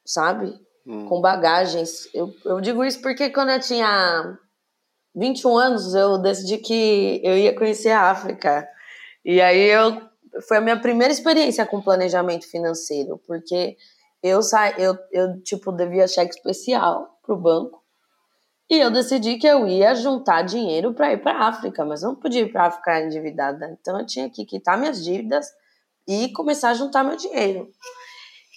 [0.05, 0.53] sabe?
[0.85, 1.07] Hum.
[1.07, 2.09] Com bagagens.
[2.13, 4.37] Eu, eu digo isso porque quando eu tinha
[5.15, 8.67] 21 anos, eu decidi que eu ia conhecer a África.
[9.23, 10.01] E aí eu
[10.47, 13.75] foi a minha primeira experiência com planejamento financeiro, porque
[14.23, 17.81] eu sa eu, eu tipo devia cheque especial pro banco.
[18.69, 22.15] E eu decidi que eu ia juntar dinheiro para ir para a África, mas não
[22.15, 23.77] podia ir para África endividada.
[23.79, 25.47] Então eu tinha que quitar minhas dívidas
[26.07, 27.69] e começar a juntar meu dinheiro.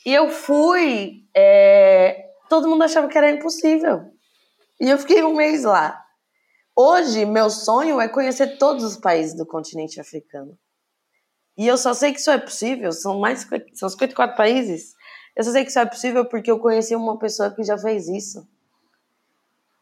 [0.05, 4.05] E eu fui, é, todo mundo achava que era impossível.
[4.81, 6.05] E eu fiquei um mês lá.
[6.77, 10.59] Hoje, meu sonho é conhecer todos os países do continente africano.
[11.57, 14.95] E eu só sei que isso é possível, são mais são 54 países.
[15.37, 18.09] Eu só sei que isso é possível porque eu conheci uma pessoa que já fez
[18.09, 18.47] isso.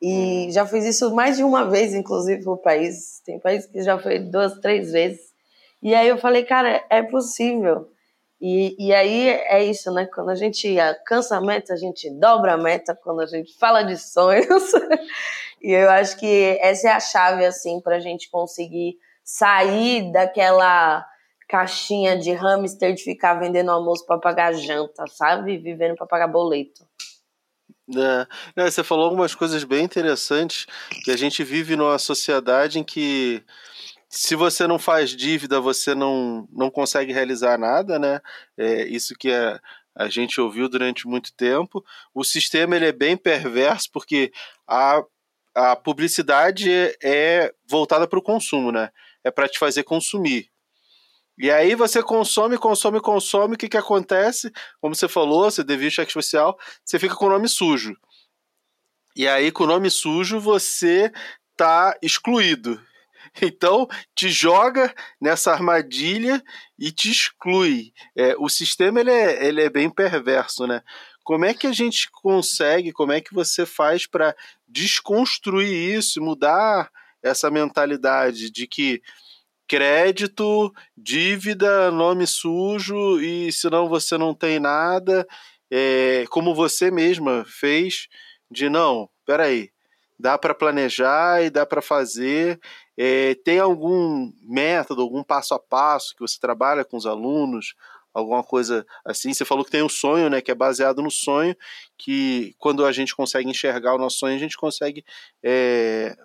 [0.00, 3.20] E já fez isso mais de uma vez, inclusive, no país.
[3.24, 5.32] Tem países que já foi duas, três vezes.
[5.82, 7.88] E aí eu falei, cara, é possível.
[8.44, 10.04] E, e aí é isso, né?
[10.12, 13.84] Quando a gente alcança a meta, a gente dobra a meta, quando a gente fala
[13.84, 14.72] de sonhos.
[15.62, 21.06] e eu acho que essa é a chave, assim, para a gente conseguir sair daquela
[21.48, 25.58] caixinha de hamster de ficar vendendo almoço para pagar janta, sabe?
[25.58, 26.84] Vivendo para pagar boleto.
[28.56, 30.66] É, você falou algumas coisas bem interessantes
[31.04, 33.44] que a gente vive numa sociedade em que
[34.14, 38.20] se você não faz dívida, você não, não consegue realizar nada, né?
[38.58, 39.58] É isso que a,
[39.94, 41.82] a gente ouviu durante muito tempo.
[42.14, 44.30] O sistema ele é bem perverso porque
[44.68, 45.02] a,
[45.54, 46.70] a publicidade
[47.02, 48.90] é voltada para o consumo, né?
[49.24, 50.50] É para te fazer consumir.
[51.38, 54.52] E aí você consome, consome, consome, o que, que acontece?
[54.78, 57.96] Como você falou, você devia cheque especial, você fica com o nome sujo.
[59.16, 61.10] E aí, com o nome sujo, você
[61.56, 62.78] tá excluído.
[63.40, 66.42] Então, te joga nessa armadilha
[66.78, 67.92] e te exclui.
[68.16, 70.82] É, o sistema ele é, ele é bem perverso, né?
[71.24, 74.34] Como é que a gente consegue, como é que você faz para
[74.68, 76.90] desconstruir isso, mudar
[77.22, 79.00] essa mentalidade de que
[79.68, 85.26] crédito, dívida, nome sujo e senão você não tem nada,
[85.70, 88.08] é, como você mesma fez,
[88.50, 89.70] de não, peraí,
[90.18, 92.60] dá para planejar e dá para fazer.
[92.96, 97.74] É, tem algum método, algum passo a passo que você trabalha com os alunos,
[98.12, 99.32] alguma coisa assim?
[99.32, 101.56] Você falou que tem um sonho, né, que é baseado no sonho,
[101.96, 105.04] que quando a gente consegue enxergar o nosso sonho, a gente consegue
[105.42, 106.16] é,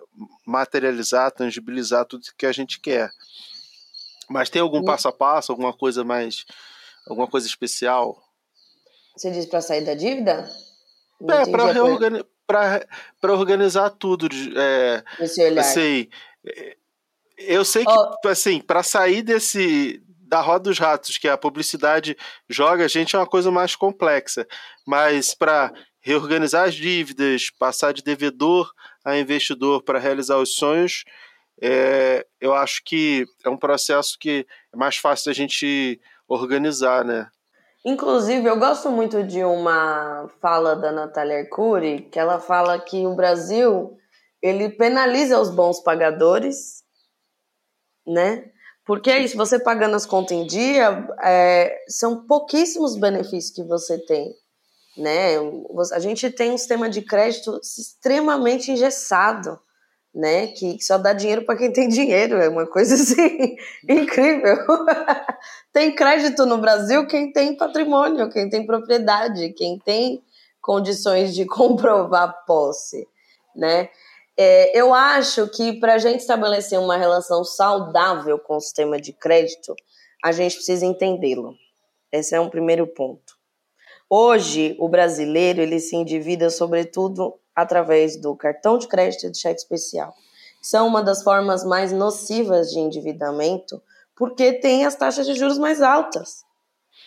[0.46, 3.10] materializar, tangibilizar tudo que a gente quer.
[4.28, 6.44] Mas tem algum passo a passo, alguma coisa mais,
[7.06, 8.22] alguma coisa especial?
[9.16, 10.48] Você diz para sair da dívida?
[11.26, 14.26] é, para reorganizar para organizar tudo.
[14.56, 15.60] É, Esse olhar.
[15.60, 16.08] Assim,
[17.38, 18.28] eu sei que, oh.
[18.28, 22.14] assim, para sair desse da roda dos ratos que a publicidade
[22.48, 24.46] joga, a gente é uma coisa mais complexa.
[24.86, 28.70] Mas para reorganizar as dívidas, passar de devedor
[29.04, 31.04] a investidor para realizar os sonhos,
[31.60, 35.98] é, eu acho que é um processo que é mais fácil a gente
[36.28, 37.28] organizar, né?
[37.84, 43.14] Inclusive, eu gosto muito de uma fala da Natália Arcuri, que ela fala que o
[43.14, 43.96] Brasil
[44.42, 46.82] ele penaliza os bons pagadores,
[48.06, 48.50] né?
[48.84, 53.98] Porque é isso, você pagando as contas em dia, é, são pouquíssimos benefícios que você
[53.98, 54.34] tem,
[54.96, 55.36] né?
[55.92, 59.60] A gente tem um sistema de crédito extremamente engessado,
[60.14, 60.46] né?
[60.48, 64.56] Que só dá dinheiro para quem tem dinheiro, é uma coisa assim incrível.
[65.70, 70.22] tem crédito no Brasil quem tem patrimônio, quem tem propriedade, quem tem
[70.62, 73.06] condições de comprovar posse,
[73.54, 73.90] né?
[74.40, 79.12] É, eu acho que para a gente estabelecer uma relação saudável com o sistema de
[79.12, 79.74] crédito,
[80.22, 81.56] a gente precisa entendê-lo.
[82.12, 83.36] Esse é um primeiro ponto.
[84.08, 89.60] Hoje, o brasileiro ele se endivida sobretudo através do cartão de crédito e do cheque
[89.60, 90.14] especial.
[90.62, 93.82] São uma das formas mais nocivas de endividamento,
[94.16, 96.44] porque tem as taxas de juros mais altas,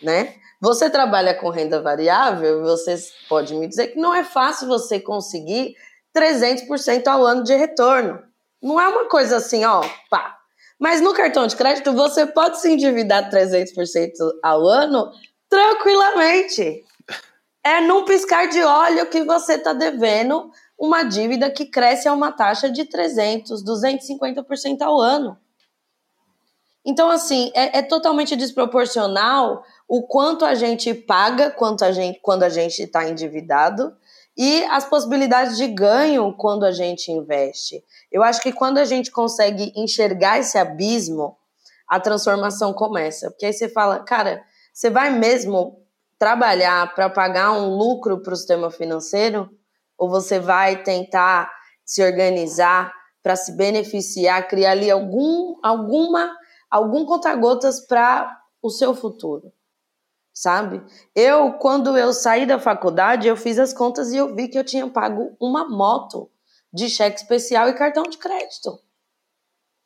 [0.01, 0.35] né?
[0.59, 2.95] Você trabalha com renda variável, você
[3.29, 5.75] pode me dizer que não é fácil você conseguir
[6.15, 8.21] 300% ao ano de retorno.
[8.61, 10.37] Não é uma coisa assim, ó, pá.
[10.79, 14.11] Mas no cartão de crédito você pode se endividar 300%
[14.43, 15.11] ao ano
[15.49, 16.83] tranquilamente.
[17.63, 22.31] É num piscar de olho que você está devendo uma dívida que cresce a uma
[22.31, 25.37] taxa de 300, 250% ao ano.
[26.83, 32.41] Então, assim, é, é, totalmente desproporcional o quanto a gente paga quanto a gente, quando
[32.41, 33.95] a gente está endividado
[34.43, 37.85] e as possibilidades de ganho quando a gente investe.
[38.11, 41.37] Eu acho que quando a gente consegue enxergar esse abismo,
[41.87, 43.29] a transformação começa.
[43.29, 45.85] Porque aí você fala, cara, você vai mesmo
[46.17, 49.47] trabalhar para pagar um lucro para o sistema financeiro?
[49.95, 51.47] Ou você vai tentar
[51.85, 56.35] se organizar para se beneficiar, criar ali algum, alguma,
[56.67, 59.53] algum conta-gotas para o seu futuro?
[60.33, 60.81] Sabe?
[61.13, 64.63] Eu, quando eu saí da faculdade, eu fiz as contas e eu vi que eu
[64.63, 66.29] tinha pago uma moto
[66.73, 68.79] de cheque especial e cartão de crédito.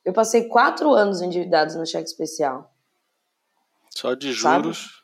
[0.04, 2.72] Eu passei quatro anos endividados no cheque especial.
[3.90, 4.78] Só de juros.
[4.78, 4.96] Sabe?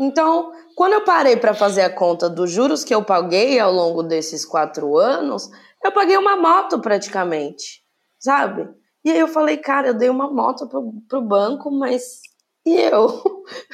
[0.00, 4.02] Então, quando eu parei para fazer a conta dos juros que eu paguei ao longo
[4.02, 5.50] desses quatro anos,
[5.84, 7.82] eu paguei uma moto praticamente,
[8.18, 8.68] sabe?
[9.04, 12.20] E aí eu falei, cara, eu dei uma moto pro, pro banco, mas
[12.64, 13.22] e eu?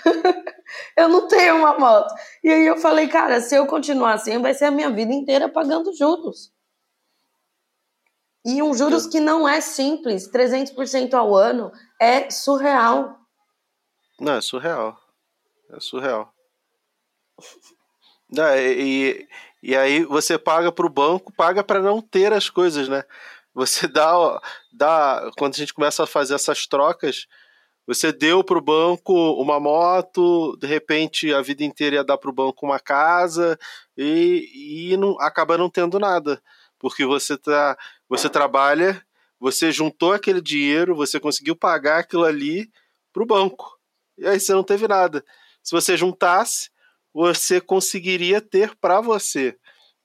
[0.97, 2.13] eu não tenho uma moto.
[2.43, 5.49] E aí eu falei, cara, se eu continuar assim, vai ser a minha vida inteira
[5.49, 6.53] pagando juros.
[8.45, 13.19] E um juros que não é simples, 300% ao ano, é surreal.
[14.21, 14.99] Não, é surreal.
[15.71, 16.33] É surreal.
[18.31, 19.27] Não, e,
[19.63, 23.03] e aí você paga para o banco, paga para não ter as coisas, né?
[23.55, 24.41] Você dá,
[24.73, 25.31] dá.
[25.39, 27.27] Quando a gente começa a fazer essas trocas,
[27.87, 32.31] você deu para o banco uma moto, de repente a vida inteira ia dar para
[32.31, 33.59] o banco uma casa
[33.97, 36.43] e, e não, acaba não tendo nada.
[36.79, 37.77] Porque você, tá,
[38.09, 39.03] você trabalha,
[39.39, 42.71] você juntou aquele dinheiro, você conseguiu pagar aquilo ali
[43.13, 43.79] para o banco.
[44.19, 45.25] E aí você não teve nada
[45.65, 46.71] se você juntasse,
[47.13, 49.57] você conseguiria ter para você.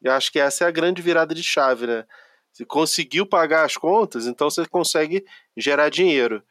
[0.01, 2.05] Eu acho que essa é a grande virada de chave, né?
[2.53, 5.25] Se conseguiu pagar as contas, então você consegue
[5.57, 6.41] gerar dinheiro.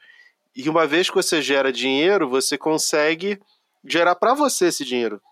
[0.58, 3.40] E uma vez que você gera dinheiro, você consegue
[3.84, 5.22] gerar para você esse dinheiro.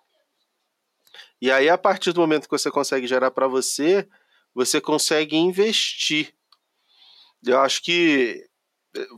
[1.43, 4.09] E aí, a partir do momento que você consegue gerar para você,
[4.55, 6.33] você consegue investir.
[7.45, 8.49] Eu acho que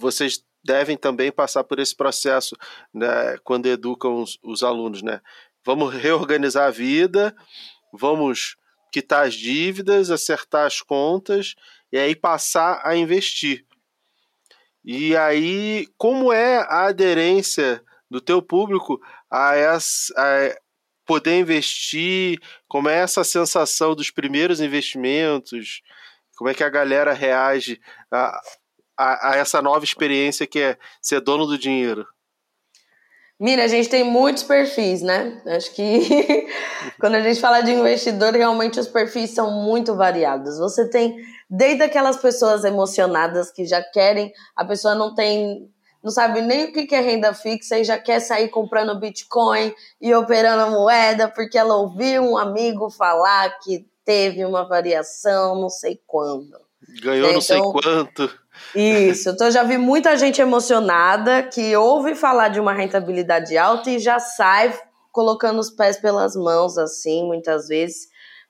[0.01, 2.57] vocês devem também passar por esse processo
[2.93, 5.21] né, quando educam os, os alunos, né?
[5.63, 7.37] Vamos reorganizar a vida,
[7.93, 8.57] vamos
[8.91, 11.55] quitar as dívidas, acertar as contas
[11.93, 13.68] e aí passar a investir.
[14.91, 18.99] E aí, como é a aderência do teu público
[19.31, 20.57] a, essa, a
[21.05, 22.41] poder investir?
[22.67, 25.83] Como é essa sensação dos primeiros investimentos?
[26.39, 27.79] Como é que a galera reage
[28.11, 28.41] a,
[28.97, 32.07] a, a essa nova experiência que é ser dono do dinheiro?
[33.39, 35.43] Mira, a gente tem muitos perfis, né?
[35.49, 36.49] Acho que
[36.99, 40.59] quando a gente fala de investidor, realmente os perfis são muito variados.
[40.59, 41.15] Você tem
[41.49, 45.71] desde aquelas pessoas emocionadas que já querem, a pessoa não tem,
[46.03, 50.15] não sabe nem o que é renda fixa e já quer sair comprando Bitcoin e
[50.15, 56.01] operando a moeda porque ela ouviu um amigo falar que teve uma variação, não sei
[56.07, 56.59] quando.
[57.03, 57.35] Ganhou né?
[57.35, 58.31] não sei então, quanto.
[58.75, 63.91] Isso, então eu já vi muita gente emocionada que ouve falar de uma rentabilidade alta
[63.91, 64.77] e já sai
[65.13, 68.09] colocando os pés pelas mãos, assim, muitas vezes,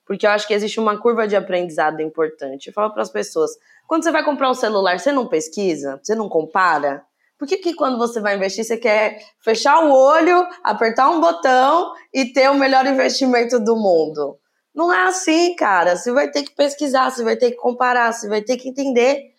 [0.09, 2.69] porque eu acho que existe uma curva de aprendizado importante.
[2.69, 3.51] Eu falo para as pessoas:
[3.87, 6.01] quando você vai comprar um celular, você não pesquisa?
[6.03, 7.05] Você não compara?
[7.39, 11.93] Por que, que quando você vai investir, você quer fechar o olho, apertar um botão
[12.13, 14.39] e ter o melhor investimento do mundo?
[14.75, 15.95] Não é assim, cara.
[15.95, 19.37] Você vai ter que pesquisar, você vai ter que comparar, você vai ter que entender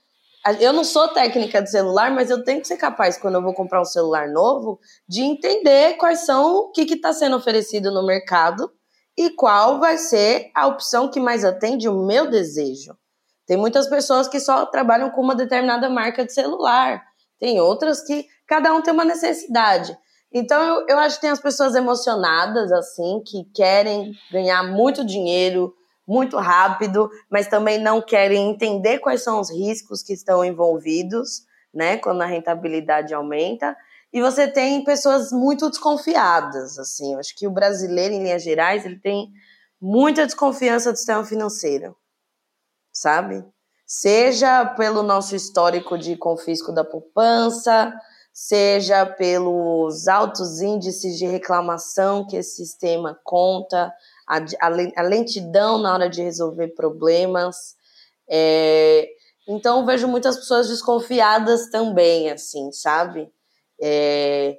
[0.61, 3.53] eu não sou técnica de celular, mas eu tenho que ser capaz, quando eu vou
[3.53, 8.72] comprar um celular novo, de entender quais são o que está sendo oferecido no mercado
[9.20, 12.95] e qual vai ser a opção que mais atende o meu desejo.
[13.45, 17.03] Tem muitas pessoas que só trabalham com uma determinada marca de celular.
[17.38, 19.93] Tem outras que cada um tem uma necessidade.
[20.32, 25.76] Então eu, eu acho que tem as pessoas emocionadas, assim, que querem ganhar muito dinheiro
[26.07, 31.43] muito rápido, mas também não querem entender quais são os riscos que estão envolvidos,
[31.74, 33.76] né, quando a rentabilidade aumenta.
[34.12, 37.14] E você tem pessoas muito desconfiadas, assim.
[37.14, 39.32] Eu acho que o brasileiro, em linhas gerais, ele tem
[39.80, 41.95] muita desconfiança do sistema financeiro,
[42.91, 43.45] sabe?
[43.86, 47.93] Seja pelo nosso histórico de confisco da poupança,
[48.34, 53.93] seja pelos altos índices de reclamação que esse sistema conta,
[54.28, 54.38] a,
[54.95, 57.76] a, lentidão na hora de resolver problemas.
[58.30, 59.07] É,
[59.47, 63.32] então, vejo muitas pessoas desconfiadas também, assim, sabe?
[63.82, 64.57] É,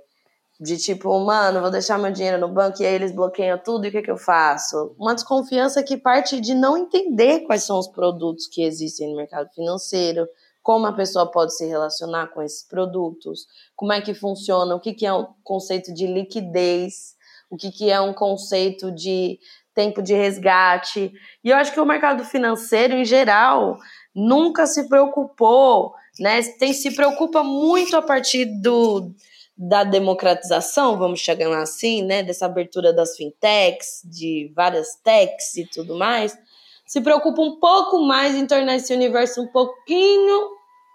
[0.61, 3.89] de tipo, mano, vou deixar meu dinheiro no banco e aí eles bloqueiam tudo e
[3.89, 4.95] o que, que eu faço?
[4.99, 9.49] Uma desconfiança que parte de não entender quais são os produtos que existem no mercado
[9.55, 10.29] financeiro,
[10.63, 14.93] como a pessoa pode se relacionar com esses produtos, como é que funciona, o que,
[14.93, 17.17] que é o um conceito de liquidez,
[17.49, 19.39] o que, que é um conceito de
[19.75, 21.11] tempo de resgate.
[21.43, 23.79] E eu acho que o mercado financeiro, em geral,
[24.15, 26.43] nunca se preocupou, né?
[26.59, 29.11] Tem, se preocupa muito a partir do,
[29.57, 32.23] da democratização, vamos chegar lá assim, né?
[32.23, 36.39] Dessa abertura das fintechs, de várias techs e tudo mais.
[36.87, 40.51] Se preocupa um pouco mais em tornar esse universo um pouquinho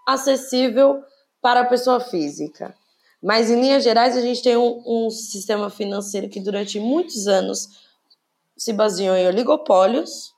[0.06, 1.02] acessível
[1.42, 2.72] para a pessoa física.
[3.20, 7.84] Mas, em linhas gerais, a gente tem um, um sistema financeiro que durante muitos anos
[8.56, 10.32] se baseou em oligopólios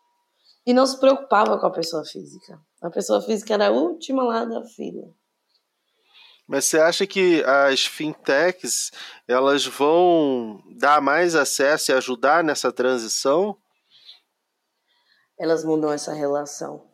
[0.65, 2.59] e não se preocupava com a pessoa física.
[2.81, 5.09] A pessoa física era a última lá da fila.
[6.47, 8.91] Mas você acha que as fintechs
[9.27, 13.57] elas vão dar mais acesso e ajudar nessa transição?
[15.39, 16.89] Elas mudam essa relação.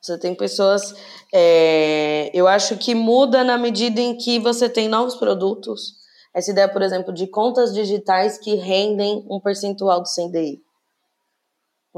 [0.00, 0.94] Você tem pessoas.
[1.34, 5.98] É, eu acho que muda na medida em que você tem novos produtos.
[6.34, 10.62] Essa ideia, por exemplo, de contas digitais que rendem um percentual do CDI.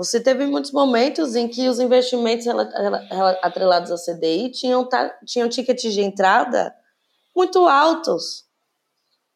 [0.01, 2.47] Você teve muitos momentos em que os investimentos
[3.43, 4.89] atrelados ao CDI tinham,
[5.27, 6.75] tinham tickets de entrada
[7.37, 8.47] muito altos.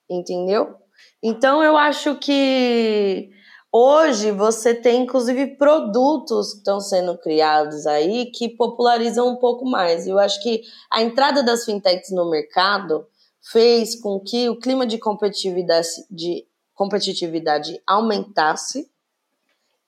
[0.09, 0.75] Entendeu?
[1.23, 3.29] Então eu acho que
[3.71, 10.07] hoje você tem inclusive produtos que estão sendo criados aí que popularizam um pouco mais.
[10.07, 13.07] Eu acho que a entrada das fintechs no mercado
[13.53, 18.91] fez com que o clima de competitividade, de competitividade aumentasse.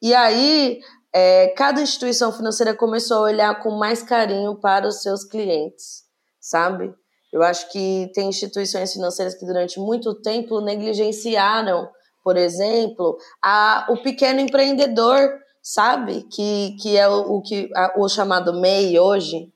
[0.03, 0.81] E aí,
[1.15, 6.05] é, cada instituição financeira começou a olhar com mais carinho para os seus clientes,
[6.41, 6.93] sabe?
[7.33, 11.89] Eu acho que tem instituições financeiras que durante muito tempo negligenciaram,
[12.23, 16.23] por exemplo, a, o pequeno empreendedor, sabe?
[16.31, 19.53] Que, que é o, o que, a, o chamado MEI hoje,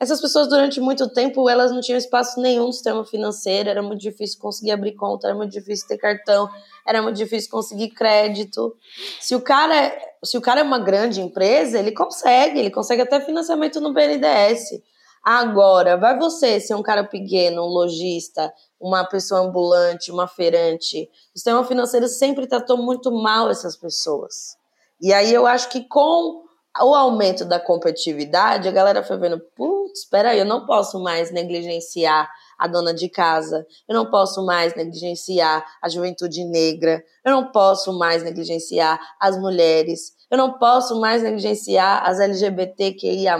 [0.00, 4.00] essas pessoas, durante muito tempo, elas não tinham espaço nenhum no sistema financeiro, era muito
[4.00, 6.48] difícil conseguir abrir conta, era muito difícil ter cartão,
[6.86, 8.74] era muito difícil conseguir crédito.
[9.20, 9.92] Se o cara,
[10.24, 14.80] se o cara é uma grande empresa, ele consegue, ele consegue até financiamento no BNDES.
[15.22, 21.10] Agora, vai você ser um cara pequeno, um lojista, uma pessoa ambulante, uma feirante.
[21.34, 24.56] O sistema financeiro sempre tratou muito mal essas pessoas.
[24.98, 26.48] E aí eu acho que com
[26.78, 31.30] o aumento da competitividade, a galera foi vendo, putz, espera aí, eu não posso mais
[31.30, 37.50] negligenciar a dona de casa, eu não posso mais negligenciar a juventude negra, eu não
[37.50, 43.38] posso mais negligenciar as mulheres, eu não posso mais negligenciar as LGBTQIA+,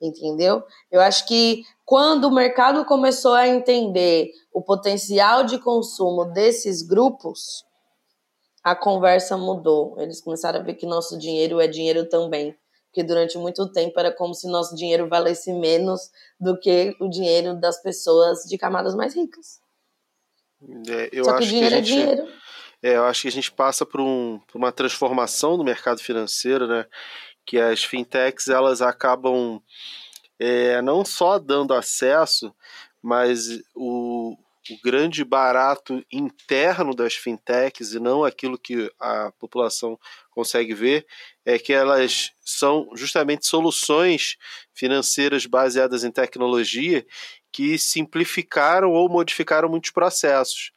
[0.00, 0.62] entendeu?
[0.90, 7.64] Eu acho que quando o mercado começou a entender o potencial de consumo desses grupos,
[8.64, 9.94] a conversa mudou.
[10.00, 12.56] Eles começaram a ver que nosso dinheiro é dinheiro também.
[12.94, 17.58] Porque durante muito tempo era como se nosso dinheiro valesse menos do que o dinheiro
[17.58, 19.60] das pessoas de camadas mais ricas.
[20.88, 22.28] É, eu Só que acho dinheiro que a gente, é dinheiro.
[22.80, 26.68] É, eu acho que a gente passa por, um, por uma transformação no mercado financeiro,
[26.68, 26.86] né?
[27.44, 29.60] Que as fintechs elas acabam
[30.38, 32.54] é, não só dando acesso,
[33.02, 34.36] mas o,
[34.72, 39.98] o grande barato interno das fintechs e não aquilo que a população
[40.30, 41.06] consegue ver,
[41.44, 44.36] é que elas são justamente soluções
[44.72, 47.04] financeiras baseadas em tecnologia
[47.52, 50.72] que simplificaram ou modificaram muitos processos.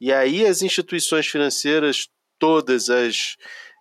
[0.00, 2.08] E aí as instituições financeiras,
[2.38, 3.36] todas as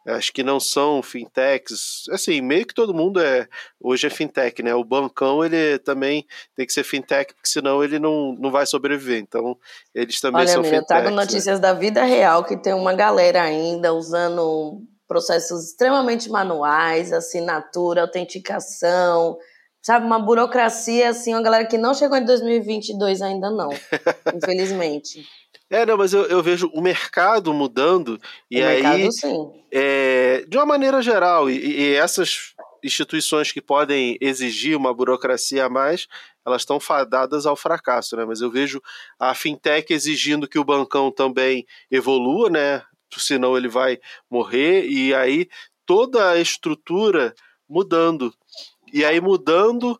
[0.08, 3.47] acho que não são fintechs, assim, meio que todo mundo é,
[3.80, 6.26] hoje é fintech, né, o bancão ele também
[6.56, 9.58] tem que ser fintech, porque senão ele não, não vai sobreviver, então
[9.93, 10.95] eles também Olha, são amiga, fintechs.
[10.95, 11.62] eu trago notícias né?
[11.62, 19.38] da vida real, que tem uma galera ainda usando processos extremamente manuais, assinatura, autenticação,
[19.82, 23.70] sabe, uma burocracia assim, uma galera que não chegou em 2022 ainda não,
[24.36, 25.26] infelizmente.
[25.70, 29.63] É, não, mas eu, eu, vejo o mercado mudando e o aí, mercado, sim.
[29.72, 35.70] É, de uma maneira geral, e, e, essas instituições que podem exigir uma burocracia a
[35.70, 36.07] mais,
[36.45, 38.26] elas estão fadadas ao fracasso, né?
[38.26, 38.82] Mas eu vejo
[39.20, 42.82] a fintech exigindo que o bancão também evolua, né?
[43.15, 43.99] Senão ele vai
[44.30, 45.47] morrer e aí
[45.86, 47.34] toda a estrutura
[47.67, 48.34] mudando
[48.93, 49.99] e aí mudando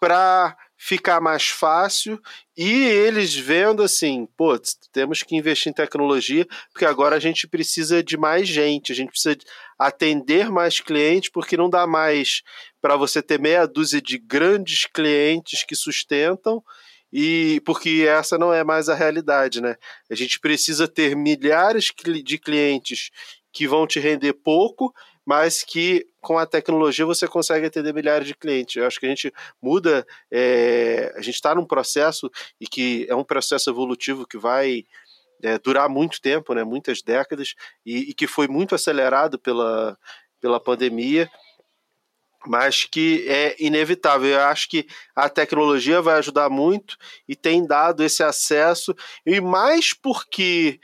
[0.00, 2.20] para ficar mais fácil
[2.56, 4.56] e eles vendo assim, pô,
[4.92, 9.10] temos que investir em tecnologia, porque agora a gente precisa de mais gente, a gente
[9.10, 9.36] precisa
[9.76, 12.42] atender mais clientes, porque não dá mais
[12.80, 16.62] para você ter meia dúzia de grandes clientes que sustentam
[17.12, 19.76] e porque essa não é mais a realidade, né?
[20.08, 21.90] A gente precisa ter milhares
[22.24, 23.10] de clientes
[23.52, 24.94] que vão te render pouco
[25.28, 28.76] mas que com a tecnologia você consegue atender milhares de clientes.
[28.76, 33.14] Eu acho que a gente muda, é, a gente está num processo e que é
[33.14, 34.86] um processo evolutivo que vai
[35.42, 37.54] é, durar muito tempo, né, muitas décadas,
[37.84, 39.98] e, e que foi muito acelerado pela,
[40.40, 41.30] pela pandemia
[42.46, 44.30] mas que é inevitável.
[44.30, 46.96] Eu acho que a tecnologia vai ajudar muito
[47.28, 48.94] e tem dado esse acesso,
[49.26, 50.80] e mais porque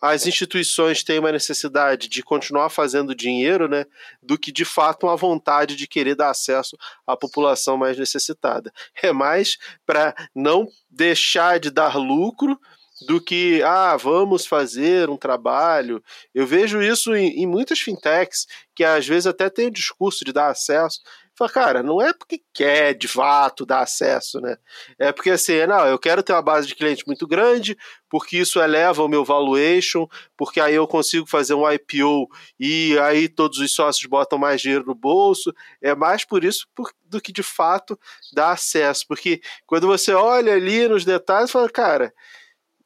[0.00, 3.84] as instituições têm uma necessidade de continuar fazendo dinheiro, né,
[4.22, 6.76] do que de fato uma vontade de querer dar acesso
[7.06, 8.72] à população mais necessitada.
[9.02, 12.58] É mais para não deixar de dar lucro
[13.06, 16.02] do que, ah, vamos fazer um trabalho.
[16.34, 20.32] Eu vejo isso em, em muitas fintechs, que às vezes até tem o discurso de
[20.32, 21.00] dar acesso,
[21.38, 24.56] Fala, cara, não é porque quer de fato dar acesso, né?
[24.98, 27.78] É porque assim, não, eu quero ter uma base de clientes muito grande,
[28.10, 32.28] porque isso eleva o meu valuation, porque aí eu consigo fazer um IPO
[32.58, 35.54] e aí todos os sócios botam mais dinheiro no bolso.
[35.80, 37.96] É mais por isso por, do que de fato
[38.32, 39.04] dar acesso.
[39.06, 42.12] Porque quando você olha ali nos detalhes, fala, cara,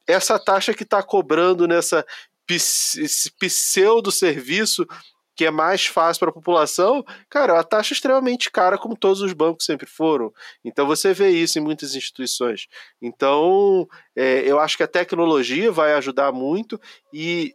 [0.05, 2.05] essa taxa que está cobrando nessa
[3.39, 4.85] pseudo serviço
[5.35, 9.21] que é mais fácil para a população, cara, a taxa é extremamente cara, como todos
[9.21, 10.31] os bancos sempre foram.
[10.63, 12.67] Então você vê isso em muitas instituições.
[13.01, 16.79] Então é, eu acho que a tecnologia vai ajudar muito
[17.11, 17.53] e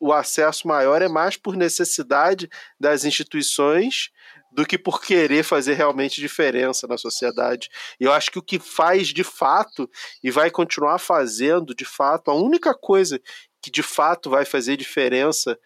[0.00, 2.48] o acesso maior é mais por necessidade
[2.78, 4.10] das instituições
[4.50, 7.68] do que por querer fazer realmente diferença na sociedade.
[8.00, 9.90] E eu acho que o que faz de fato
[10.22, 13.20] e vai continuar fazendo de fato, a única coisa
[13.60, 15.58] que de fato vai fazer diferença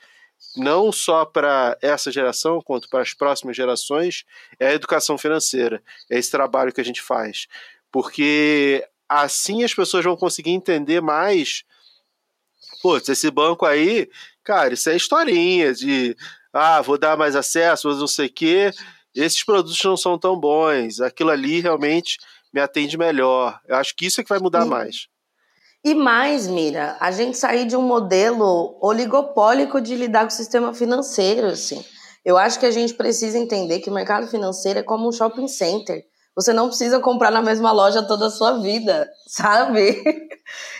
[0.56, 4.24] não só para essa geração, quanto para as próximas gerações,
[4.58, 5.82] é a educação financeira.
[6.10, 7.46] É esse trabalho que a gente faz.
[7.90, 11.64] Porque assim as pessoas vão conseguir entender mais.
[12.82, 14.10] Putz, esse banco aí,
[14.42, 16.16] cara, isso é historinha de
[16.52, 18.70] ah, vou dar mais acesso, não sei o quê.
[19.14, 21.00] Esses produtos não são tão bons.
[21.00, 22.18] Aquilo ali realmente
[22.52, 23.58] me atende melhor.
[23.66, 25.08] Eu acho que isso é que vai mudar mais.
[25.84, 30.72] E mais, Mira, a gente sair de um modelo oligopólico de lidar com o sistema
[30.72, 31.84] financeiro, assim.
[32.24, 35.48] Eu acho que a gente precisa entender que o mercado financeiro é como um shopping
[35.48, 36.04] center.
[36.36, 40.02] Você não precisa comprar na mesma loja toda a sua vida, sabe?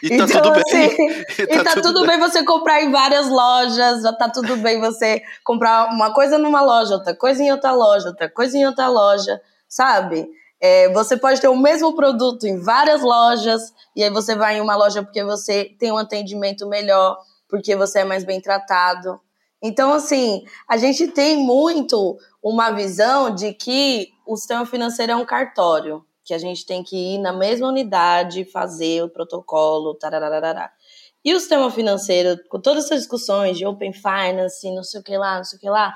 [0.03, 1.25] E tá então, tudo assim, bem.
[1.39, 2.11] E tá, e tá tudo, tudo bem.
[2.11, 6.95] bem você comprar em várias lojas, tá tudo bem você comprar uma coisa numa loja,
[6.95, 10.29] outra coisa em outra loja, outra coisa em outra loja, sabe?
[10.65, 14.61] É, você pode ter o mesmo produto em várias lojas, e aí você vai em
[14.61, 19.21] uma loja porque você tem um atendimento melhor, porque você é mais bem tratado.
[19.61, 25.25] Então, assim, a gente tem muito uma visão de que o sistema financeiro é um
[25.25, 30.71] cartório, que a gente tem que ir na mesma unidade, fazer o protocolo, tarararará.
[31.25, 35.19] E o sistema financeiro, com todas essas discussões de open finance, não sei o que
[35.19, 35.93] lá, não sei o que lá,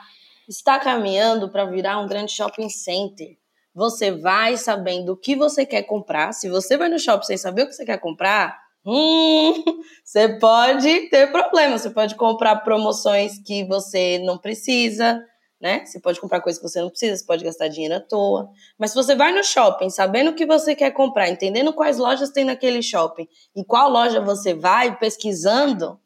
[0.48, 3.36] está caminhando para virar um grande shopping center
[3.76, 6.32] você vai sabendo o que você quer comprar.
[6.32, 9.62] Se você vai no shopping sem saber o que você quer comprar, hum,
[10.02, 11.76] você pode ter problema.
[11.76, 15.22] Você pode comprar promoções que você não precisa,
[15.60, 15.84] né?
[15.84, 18.48] Você pode comprar coisas que você não precisa, você pode gastar dinheiro à toa.
[18.78, 22.30] Mas se você vai no shopping sabendo o que você quer comprar, entendendo quais lojas
[22.30, 26.00] tem naquele shopping e qual loja você vai, pesquisando,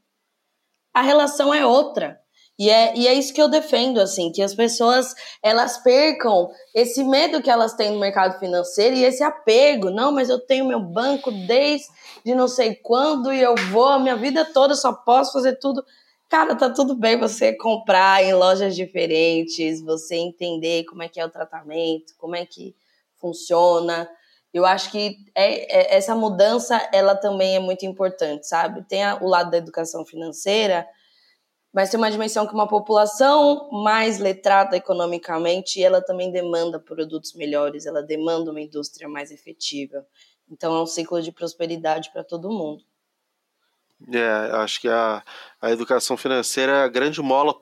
[0.92, 2.20] a relação é outra.
[2.60, 7.02] E é, e é isso que eu defendo, assim, que as pessoas elas percam esse
[7.02, 9.88] medo que elas têm no mercado financeiro e esse apego.
[9.88, 11.88] Não, mas eu tenho meu banco desde
[12.26, 15.82] não sei quando e eu vou a minha vida toda, só posso fazer tudo.
[16.28, 21.24] Cara, tá tudo bem você comprar em lojas diferentes, você entender como é que é
[21.24, 22.76] o tratamento, como é que
[23.16, 24.06] funciona.
[24.52, 28.82] Eu acho que é, é essa mudança, ela também é muito importante, sabe?
[28.86, 30.86] Tem a, o lado da educação financeira,
[31.72, 37.86] mas tem uma dimensão que uma população mais letrada economicamente, ela também demanda produtos melhores,
[37.86, 40.04] ela demanda uma indústria mais efetiva.
[40.50, 42.82] Então é um ciclo de prosperidade para todo mundo.
[44.12, 45.22] É, acho que a,
[45.60, 47.54] a educação financeira é a grande mola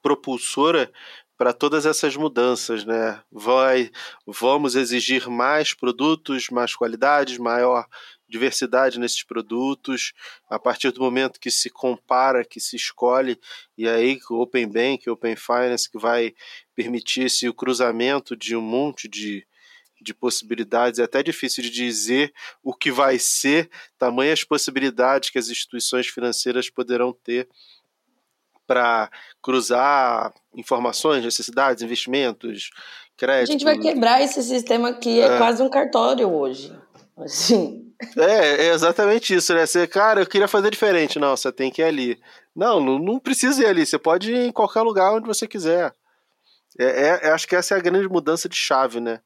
[0.00, 0.90] propulsora
[1.36, 3.20] para todas essas mudanças, né?
[3.30, 3.90] Vai,
[4.26, 7.86] vamos exigir mais produtos, mais qualidades, maior
[8.32, 10.14] diversidade nesses produtos,
[10.48, 13.38] a partir do momento que se compara, que se escolhe,
[13.76, 16.34] e aí o Open Bank, Open Finance, que vai
[16.74, 19.46] permitir esse o cruzamento de um monte de,
[20.00, 25.50] de possibilidades, é até difícil de dizer o que vai ser, tamanhas possibilidades que as
[25.50, 27.46] instituições financeiras poderão ter
[28.66, 29.10] para
[29.42, 32.70] cruzar informações, necessidades, investimentos,
[33.16, 33.50] crédito.
[33.50, 35.38] A gente vai quebrar esse sistema que é, é.
[35.38, 36.72] quase um cartório hoje.
[37.16, 39.66] Assim, é, é exatamente isso, né?
[39.66, 41.18] Você, cara, eu queria fazer diferente.
[41.18, 42.20] Não, você tem que ir ali.
[42.54, 43.86] Não, não, não precisa ir ali.
[43.86, 45.94] Você pode ir em qualquer lugar onde você quiser.
[46.78, 49.20] É, é, acho que essa é a grande mudança de chave, né?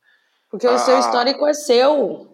[0.50, 2.28] Porque o seu histórico é seu.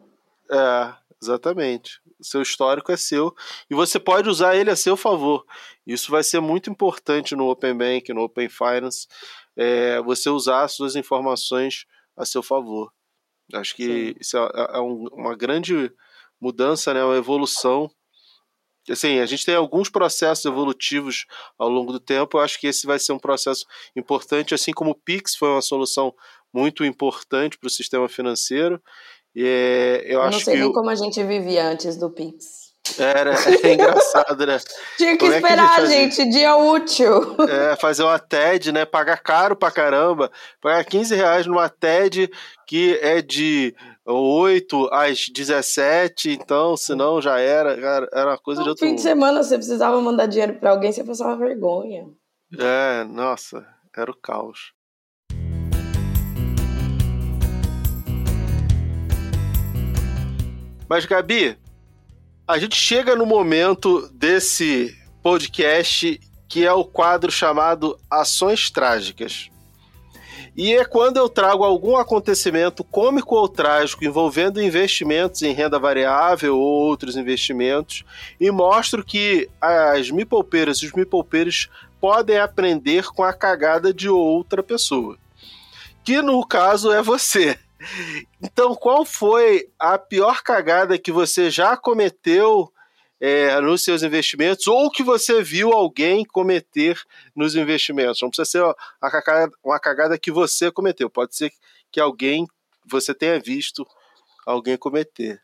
[0.50, 2.00] É, exatamente.
[2.20, 3.34] O seu histórico é seu
[3.68, 5.44] e você pode usar ele a seu favor.
[5.86, 9.08] Isso vai ser muito importante no Open Bank, no Open Finance,
[9.56, 11.84] é, você usar as suas informações
[12.16, 12.92] a seu favor.
[13.52, 14.14] Acho que Sim.
[14.20, 15.92] isso é, é um, uma grande
[16.42, 17.88] mudança, né, uma evolução.
[18.90, 21.24] Assim, a gente tem alguns processos evolutivos
[21.56, 22.36] ao longo do tempo.
[22.36, 23.64] Eu acho que esse vai ser um processo
[23.94, 26.12] importante, assim como o Pix foi uma solução
[26.52, 28.82] muito importante para o sistema financeiro.
[29.36, 32.10] E é, eu, eu acho não sei que nem como a gente vivia antes do
[32.10, 32.62] Pix.
[32.98, 34.58] Era, é engraçado, né?
[34.98, 37.36] Tinha que Como esperar, é que gente, gente, dia útil.
[37.48, 38.84] É, fazer uma TED, né?
[38.84, 40.30] Pagar caro pra caramba.
[40.60, 42.28] Pagar 15 reais numa TED
[42.66, 43.74] que é de
[44.04, 49.00] 8 às 17, então, senão já era, era uma coisa no de outro fim de
[49.00, 52.08] semana você precisava mandar dinheiro para alguém, você passava vergonha.
[52.58, 53.64] É, nossa,
[53.96, 54.72] era o caos.
[60.88, 61.56] Mas, Gabi,
[62.46, 69.51] a gente chega no momento desse podcast que é o quadro chamado Ações Trágicas.
[70.54, 76.58] E é quando eu trago algum acontecimento cômico ou trágico envolvendo investimentos em renda variável
[76.58, 78.04] ou outros investimentos
[78.38, 84.62] e mostro que as mipolpeiras e os mipolpeiros podem aprender com a cagada de outra
[84.62, 85.16] pessoa.
[86.04, 87.58] Que no caso é você.
[88.42, 92.72] Então, qual foi a pior cagada que você já cometeu
[93.24, 97.00] é, nos seus investimentos ou que você viu alguém cometer
[97.36, 98.20] nos investimentos.
[98.20, 98.62] Não precisa ser
[99.00, 101.52] uma cagada, uma cagada que você cometeu, pode ser
[101.92, 102.48] que alguém
[102.84, 103.86] você tenha visto
[104.44, 105.40] alguém cometer.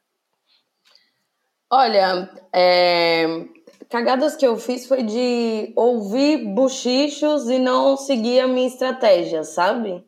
[1.71, 3.45] Olha, é,
[3.89, 10.05] cagadas que eu fiz foi de ouvir buchichos e não seguir a minha estratégia, sabe?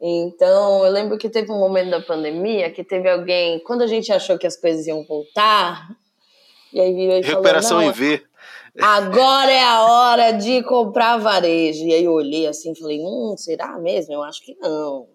[0.00, 4.12] Então, eu lembro que teve um momento da pandemia que teve alguém, quando a gente
[4.12, 5.88] achou que as coisas iam voltar,
[6.74, 8.26] e aí e Recuperação falou, em V.
[8.82, 11.84] Agora é a hora de comprar varejo.
[11.84, 14.12] E aí eu olhei assim e falei, hum, será mesmo?
[14.12, 15.08] Eu acho que não.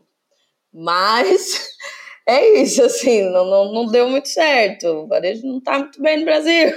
[0.74, 1.70] Mas
[2.26, 4.88] é isso, assim, não, não, não deu muito certo.
[4.88, 6.72] O varejo não tá muito bem no Brasil.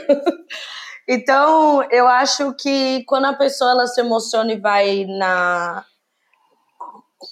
[1.09, 5.87] então, eu acho que quando a pessoa ela se emociona e vai na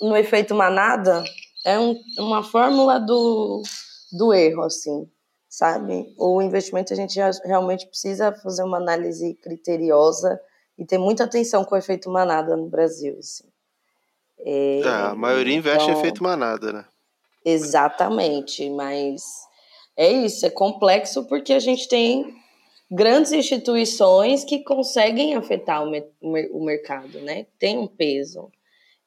[0.00, 1.24] no efeito manada,
[1.66, 3.60] é um, uma fórmula do,
[4.12, 5.10] do erro, assim
[5.50, 6.14] sabe?
[6.16, 10.40] O investimento a gente realmente precisa fazer uma análise criteriosa
[10.78, 13.44] e ter muita atenção com o efeito manada no Brasil, assim.
[14.38, 16.84] É, é a maioria investe então, em efeito manada, né?
[17.44, 19.22] Exatamente, mas
[19.96, 22.32] é isso, é complexo porque a gente tem
[22.90, 25.90] grandes instituições que conseguem afetar o,
[26.52, 27.46] o mercado, né?
[27.58, 28.50] Tem um peso.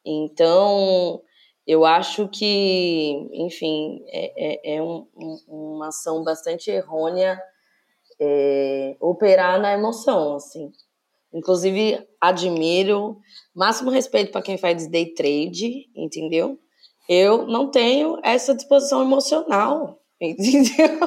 [0.05, 1.21] Então,
[1.65, 7.41] eu acho que, enfim, é, é, é um, um, uma ação bastante errônea
[8.19, 10.71] é, operar na emoção, assim.
[11.33, 13.17] Inclusive, admiro,
[13.55, 16.59] máximo respeito para quem faz day trade, entendeu?
[17.09, 20.99] Eu não tenho essa disposição emocional, entendeu?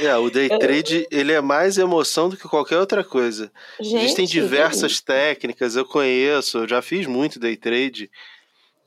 [0.00, 1.18] É, o day trade, eu...
[1.18, 3.52] ele é mais emoção do que qualquer outra coisa.
[3.80, 8.10] Gente, Existem diversas técnicas, eu conheço, eu já fiz muito day trade,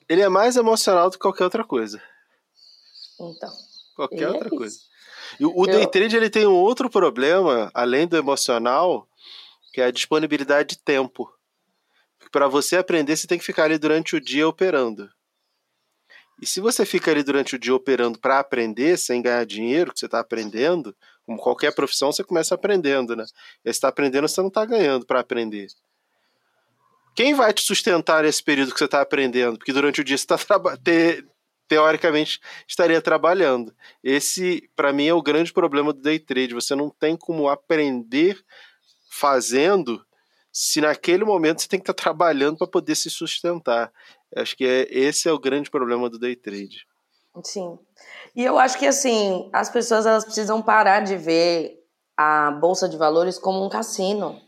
[0.10, 2.02] ele é mais emocional do que qualquer outra coisa.
[3.20, 3.54] Então.
[3.96, 4.78] Qualquer é outra coisa.
[5.40, 9.08] E o day trade ele tem um outro problema, além do emocional,
[9.74, 11.32] que é a disponibilidade de tempo.
[12.32, 15.10] Para você aprender, você tem que ficar ali durante o dia operando.
[16.42, 20.00] E se você fica ali durante o dia operando para aprender, sem ganhar dinheiro, que
[20.00, 20.96] você está aprendendo,
[21.26, 23.24] como qualquer profissão, você começa aprendendo, né?
[23.64, 25.68] E você está aprendendo, você não está ganhando para aprender.
[27.16, 29.58] Quem vai te sustentar nesse período que você está aprendendo?
[29.58, 30.38] Porque durante o dia você está
[30.78, 31.26] te,
[31.68, 33.74] teoricamente estaria trabalhando.
[34.04, 36.54] Esse, para mim, é o grande problema do day trade.
[36.54, 38.38] Você não tem como aprender
[39.10, 40.06] fazendo
[40.52, 43.92] se naquele momento você tem que estar tá trabalhando para poder se sustentar.
[44.36, 46.86] Acho que é, esse é o grande problema do day trade.
[47.44, 47.78] Sim.
[48.36, 51.82] E eu acho que assim, as pessoas elas precisam parar de ver
[52.18, 54.42] a bolsa de valores como um cassino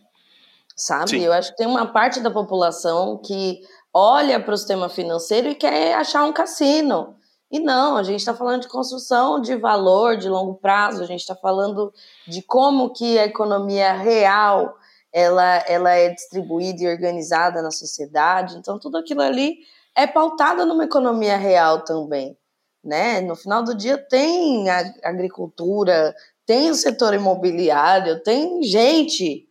[0.78, 1.10] sabe?
[1.10, 1.22] Sim.
[1.22, 3.60] Eu acho que tem uma parte da população que
[3.94, 7.16] olha para o sistema financeiro e quer achar um cassino.
[7.50, 11.22] E não, a gente está falando de construção de valor de longo prazo, a gente
[11.22, 11.92] está falando
[12.28, 14.76] de como que a economia real
[15.14, 18.58] ela, ela é distribuída e organizada na sociedade.
[18.58, 19.60] Então, tudo aquilo ali
[19.96, 22.38] é pautado numa economia real também.
[22.84, 23.22] Né?
[23.22, 26.14] No final do dia tem a agricultura,
[26.46, 29.48] tem o setor imobiliário, tem gente,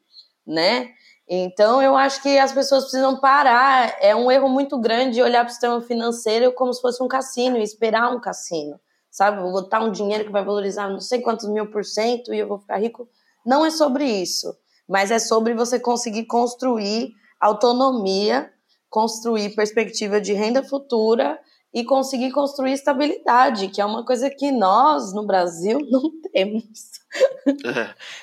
[0.47, 0.89] né?
[1.29, 3.97] Então, eu acho que as pessoas precisam parar.
[4.01, 7.59] É um erro muito grande olhar para o sistema financeiro como se fosse um cassino,
[7.59, 8.79] esperar um cassino.
[9.11, 9.41] Sabe?
[9.43, 12.47] Vou botar um dinheiro que vai valorizar não sei quantos mil por cento e eu
[12.47, 13.09] vou ficar rico.
[13.45, 14.55] Não é sobre isso.
[14.89, 18.53] Mas é sobre você conseguir construir autonomia,
[18.89, 21.39] construir perspectiva de renda futura
[21.77, 26.65] e conseguir construir estabilidade, que é uma coisa que nós, no Brasil, não temos.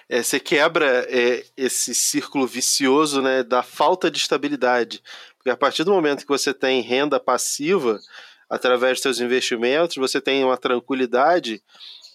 [0.10, 5.04] É, é, você quebra é, esse círculo vicioso né, da falta de estabilidade.
[5.38, 7.99] Porque a partir do momento que você tem renda passiva,
[8.49, 11.62] através dos seus investimentos, você tem uma tranquilidade,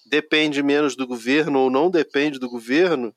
[0.06, 3.14] depende menos do governo ou não depende do governo,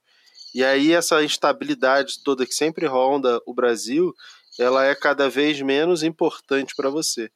[0.54, 4.14] e aí essa instabilidade toda que sempre ronda o Brasil,
[4.60, 7.32] ela é cada vez menos importante para você.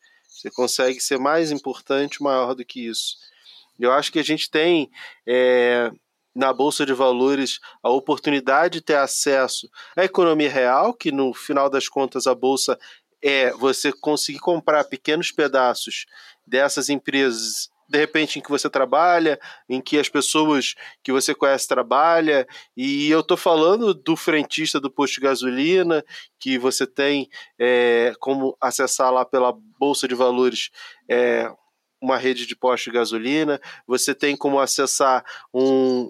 [0.46, 3.18] Você consegue ser mais importante, maior do que isso.
[3.80, 4.92] Eu acho que a gente tem
[5.26, 5.92] é,
[6.36, 11.68] na Bolsa de Valores a oportunidade de ter acesso à economia real, que no final
[11.68, 12.78] das contas a Bolsa
[13.24, 16.06] é você conseguir comprar pequenos pedaços
[16.46, 21.68] dessas empresas de repente em que você trabalha, em que as pessoas que você conhece
[21.68, 26.04] trabalham, e eu estou falando do frentista do posto de gasolina,
[26.40, 27.30] que você tem
[27.60, 30.70] é, como acessar lá pela Bolsa de Valores
[31.10, 31.52] é,
[32.02, 35.24] uma rede de postos de gasolina, você tem como acessar
[35.54, 36.10] um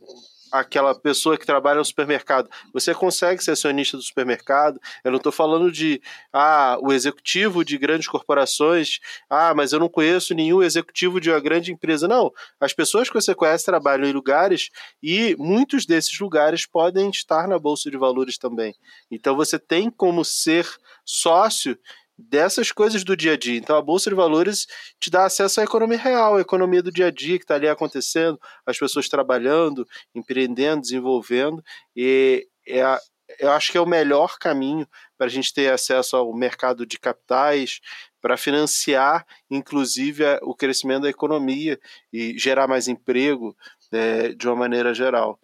[0.52, 2.50] aquela pessoa que trabalha no supermercado.
[2.74, 4.80] Você consegue ser acionista do supermercado.
[5.04, 9.00] Eu não estou falando de ah, o executivo de grandes corporações.
[9.30, 12.08] Ah, mas eu não conheço nenhum executivo de uma grande empresa.
[12.08, 12.32] Não.
[12.60, 14.70] As pessoas que você conhece trabalham em lugares
[15.02, 18.74] e muitos desses lugares podem estar na Bolsa de Valores também.
[19.12, 20.68] Então você tem como ser
[21.06, 21.78] sócio
[22.18, 23.58] dessas coisas do dia a dia.
[23.58, 24.68] Então a bolsa de valores
[25.00, 27.68] te dá acesso à economia real, à economia do dia a dia que está ali
[27.68, 31.64] acontecendo, as pessoas trabalhando, empreendendo, desenvolvendo
[31.96, 32.98] e é
[33.40, 34.88] eu acho que é o melhor caminho
[35.18, 37.80] para a gente ter acesso ao mercado de capitais,
[38.22, 41.80] para financiar, inclusive, o crescimento da economia
[42.12, 43.56] e gerar mais emprego
[43.92, 45.40] é, de uma maneira geral.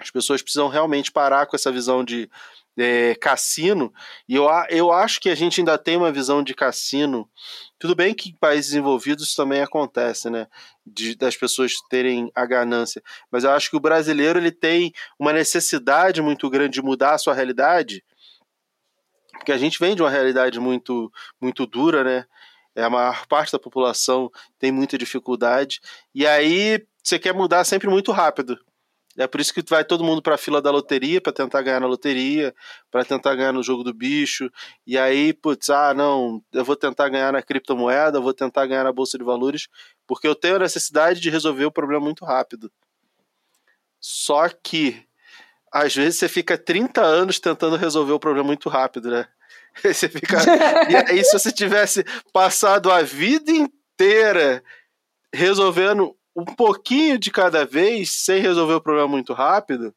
[0.00, 2.28] As pessoas precisam realmente parar com essa visão de
[2.76, 3.92] é, cassino,
[4.28, 7.28] e eu, eu acho que a gente ainda tem uma visão de cassino.
[7.78, 10.46] Tudo bem que em países desenvolvidos também acontece, né?
[10.86, 13.02] De, das pessoas terem a ganância.
[13.30, 17.18] Mas eu acho que o brasileiro ele tem uma necessidade muito grande de mudar a
[17.18, 18.02] sua realidade,
[19.34, 22.24] porque a gente vem de uma realidade muito, muito dura, né?
[22.74, 25.78] É, a maior parte da população tem muita dificuldade,
[26.14, 28.58] e aí você quer mudar sempre muito rápido.
[29.18, 31.80] É por isso que vai todo mundo para a fila da loteria para tentar ganhar
[31.80, 32.54] na loteria,
[32.90, 34.50] para tentar ganhar no jogo do bicho.
[34.86, 38.84] E aí, putz, ah, não, eu vou tentar ganhar na criptomoeda, eu vou tentar ganhar
[38.84, 39.68] na bolsa de valores,
[40.06, 42.72] porque eu tenho a necessidade de resolver o problema muito rápido.
[44.00, 45.06] Só que
[45.72, 49.26] às vezes você fica 30 anos tentando resolver o problema muito rápido, né?
[49.82, 50.36] Você fica...
[50.90, 54.62] e aí, se você tivesse passado a vida inteira
[55.32, 59.94] resolvendo um pouquinho de cada vez, sem resolver o problema muito rápido,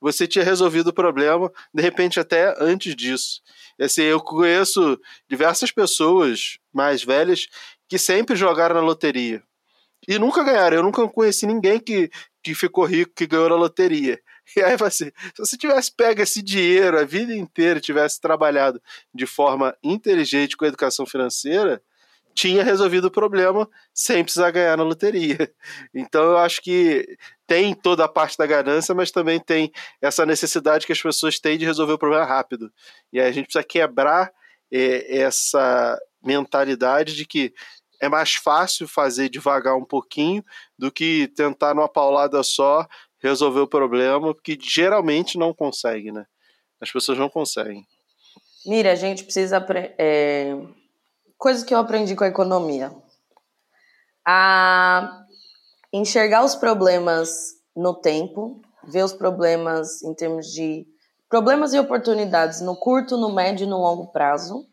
[0.00, 3.40] você tinha resolvido o problema, de repente até antes disso.
[3.80, 7.46] Assim, eu conheço diversas pessoas mais velhas
[7.88, 9.42] que sempre jogaram na loteria
[10.06, 10.78] e nunca ganharam.
[10.78, 12.10] Eu nunca conheci ninguém que,
[12.42, 14.20] que ficou rico, que ganhou na loteria.
[14.56, 18.82] E aí, assim, se você tivesse pego esse dinheiro a vida inteira, tivesse trabalhado
[19.14, 21.80] de forma inteligente com a educação financeira,
[22.34, 25.50] tinha resolvido o problema sem precisar ganhar na loteria.
[25.94, 27.16] Então eu acho que
[27.46, 31.58] tem toda a parte da ganância, mas também tem essa necessidade que as pessoas têm
[31.58, 32.72] de resolver o problema rápido.
[33.12, 34.32] E aí a gente precisa quebrar
[34.70, 37.52] é, essa mentalidade de que
[38.00, 40.44] é mais fácil fazer devagar um pouquinho
[40.78, 42.86] do que tentar numa paulada só
[43.18, 46.26] resolver o problema, porque geralmente não consegue, né?
[46.80, 47.86] As pessoas não conseguem.
[48.66, 49.64] Mira, a gente precisa.
[49.98, 50.56] É,
[51.42, 52.92] coisas que eu aprendi com a economia.
[54.24, 55.24] A
[55.92, 60.86] enxergar os problemas no tempo, ver os problemas em termos de
[61.28, 64.64] problemas e oportunidades no curto, no médio e no longo prazo.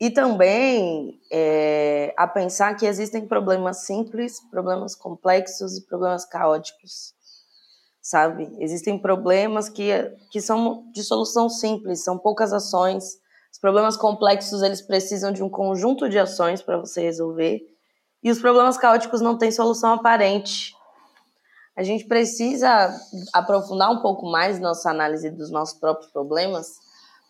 [0.00, 7.12] E também é, a pensar que existem problemas simples, problemas complexos e problemas caóticos,
[8.00, 8.48] sabe?
[8.60, 9.90] Existem problemas que,
[10.30, 13.18] que são de solução simples, são poucas ações.
[13.52, 17.60] Os problemas complexos, eles precisam de um conjunto de ações para você resolver.
[18.22, 20.74] E os problemas caóticos não têm solução aparente.
[21.76, 22.94] A gente precisa
[23.32, 26.66] aprofundar um pouco mais nossa análise dos nossos próprios problemas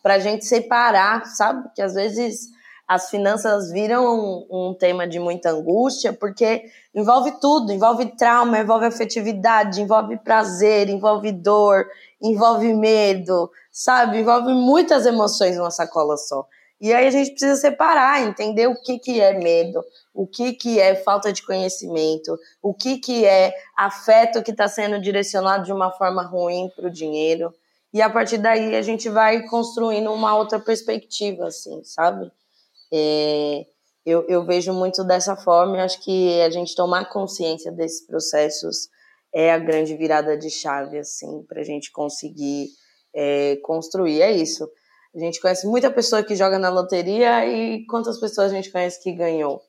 [0.02, 1.68] para a gente separar, sabe?
[1.74, 2.48] Que às vezes
[2.88, 8.86] as finanças viram um, um, tema de muita angústia, porque envolve tudo, envolve trauma, envolve
[8.86, 11.86] afetividade, envolve prazer, envolve dor,
[12.22, 14.18] envolve medo, sabe?
[14.18, 16.46] Envolve muitas emoções numa sacola só.
[16.80, 20.80] E aí a gente precisa separar, entender o que, que é medo, o que, que
[20.80, 25.90] é falta de conhecimento, o que, que é afeto que está sendo direcionado de uma
[25.92, 27.52] forma ruim para o dinheiro.
[27.92, 32.32] E a partir daí a gente vai construindo uma outra perspectiva, assim, sabe?
[32.90, 33.66] É,
[34.06, 38.88] eu, eu vejo muito dessa forma e acho que a gente tomar consciência desses processos
[39.32, 42.68] é a grande virada de chave, assim, para a gente conseguir
[43.14, 44.22] é, construir.
[44.22, 44.68] É isso.
[45.14, 49.02] A gente conhece muita pessoa que joga na loteria e quantas pessoas a gente conhece
[49.02, 49.60] que ganhou,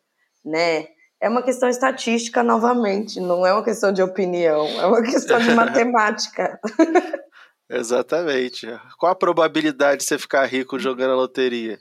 [0.46, 0.88] né?
[1.20, 5.50] É uma questão estatística novamente, não é uma questão de opinião, é uma questão de
[5.54, 6.60] matemática.
[7.70, 8.68] Exatamente.
[9.00, 11.80] Qual a probabilidade de você ficar rico jogando a loteria?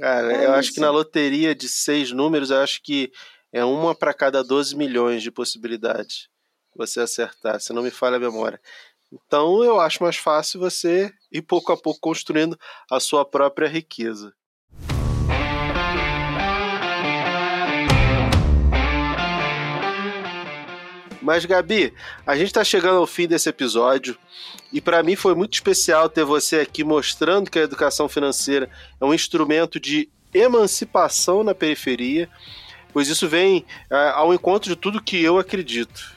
[0.00, 0.52] Cara, é eu isso.
[0.52, 3.10] acho que na loteria de seis números, eu acho que
[3.52, 6.28] é uma para cada 12 milhões de possibilidades
[6.76, 8.60] você acertar, se não me falha a memória.
[9.12, 12.58] Então eu acho mais fácil você ir pouco a pouco construindo
[12.90, 14.32] a sua própria riqueza.
[21.24, 21.94] Mas, Gabi,
[22.26, 24.14] a gente está chegando ao fim desse episódio
[24.70, 28.68] e para mim foi muito especial ter você aqui mostrando que a educação financeira
[29.00, 32.28] é um instrumento de emancipação na periferia,
[32.92, 36.13] pois isso vem é, ao encontro de tudo que eu acredito.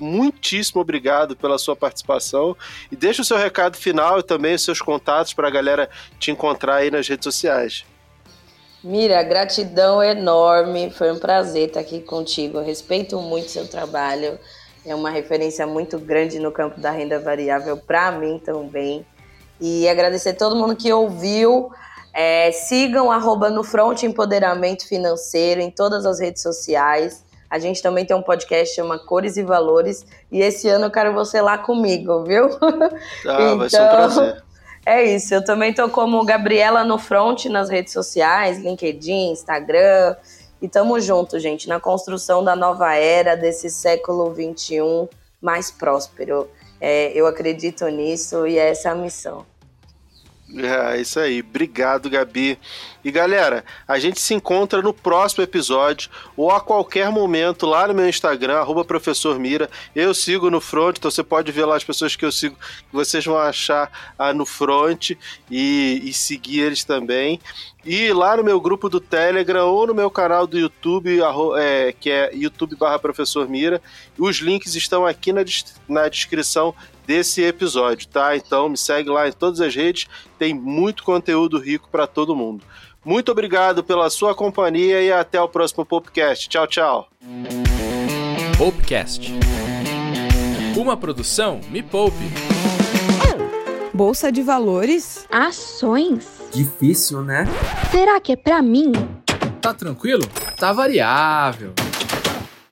[0.00, 2.56] Muitíssimo obrigado pela sua participação
[2.90, 6.30] e deixa o seu recado final e também os seus contatos para a galera te
[6.30, 7.84] encontrar aí nas redes sociais.
[8.82, 10.90] Mira, gratidão enorme.
[10.90, 12.58] Foi um prazer estar aqui contigo.
[12.58, 14.38] Eu respeito muito seu trabalho.
[14.86, 19.04] É uma referência muito grande no campo da renda variável para mim também.
[19.60, 21.70] E agradecer todo mundo que ouviu.
[22.14, 27.22] É, sigam arroba no Front Empoderamento Financeiro em todas as redes sociais.
[27.50, 30.06] A gente também tem um podcast chama Cores e Valores.
[30.30, 32.48] E esse ano eu quero você lá comigo, viu?
[33.26, 34.42] Ah, então, vai ser um então, prazer.
[34.86, 40.16] É isso, eu também tô como Gabriela no front nas redes sociais, LinkedIn, Instagram.
[40.62, 45.08] E tamo junto, gente, na construção da nova era desse século XXI
[45.40, 46.48] mais próspero.
[46.80, 49.44] É, eu acredito nisso e é essa é a missão.
[50.56, 51.40] É, isso aí.
[51.40, 52.58] Obrigado, Gabi.
[53.04, 57.94] E galera, a gente se encontra no próximo episódio ou a qualquer momento lá no
[57.94, 59.70] meu Instagram, arroba professor Mira.
[59.94, 62.92] Eu sigo no front, então você pode ver lá as pessoas que eu sigo, que
[62.94, 65.12] vocês vão achar ah, no front
[65.50, 67.40] e, e seguir eles também.
[67.84, 71.20] E lá no meu grupo do Telegram ou no meu canal do YouTube,
[71.58, 73.80] é, que é youtube barra professor Mira.
[74.18, 75.42] Os links estão aqui na,
[75.88, 76.74] na descrição
[77.10, 78.36] desse episódio, tá?
[78.36, 80.06] Então me segue lá em todas as redes,
[80.38, 82.62] tem muito conteúdo rico para todo mundo.
[83.04, 86.48] Muito obrigado pela sua companhia e até o próximo Popcast.
[86.48, 87.08] Tchau, tchau.
[88.56, 89.32] Popcast.
[90.76, 92.30] Uma produção Me Poupe.
[93.92, 95.26] Bolsa de valores?
[95.28, 96.28] Ações?
[96.52, 97.44] Difícil, né?
[97.90, 98.92] Será que é para mim?
[99.60, 100.22] Tá tranquilo?
[100.56, 101.74] Tá variável.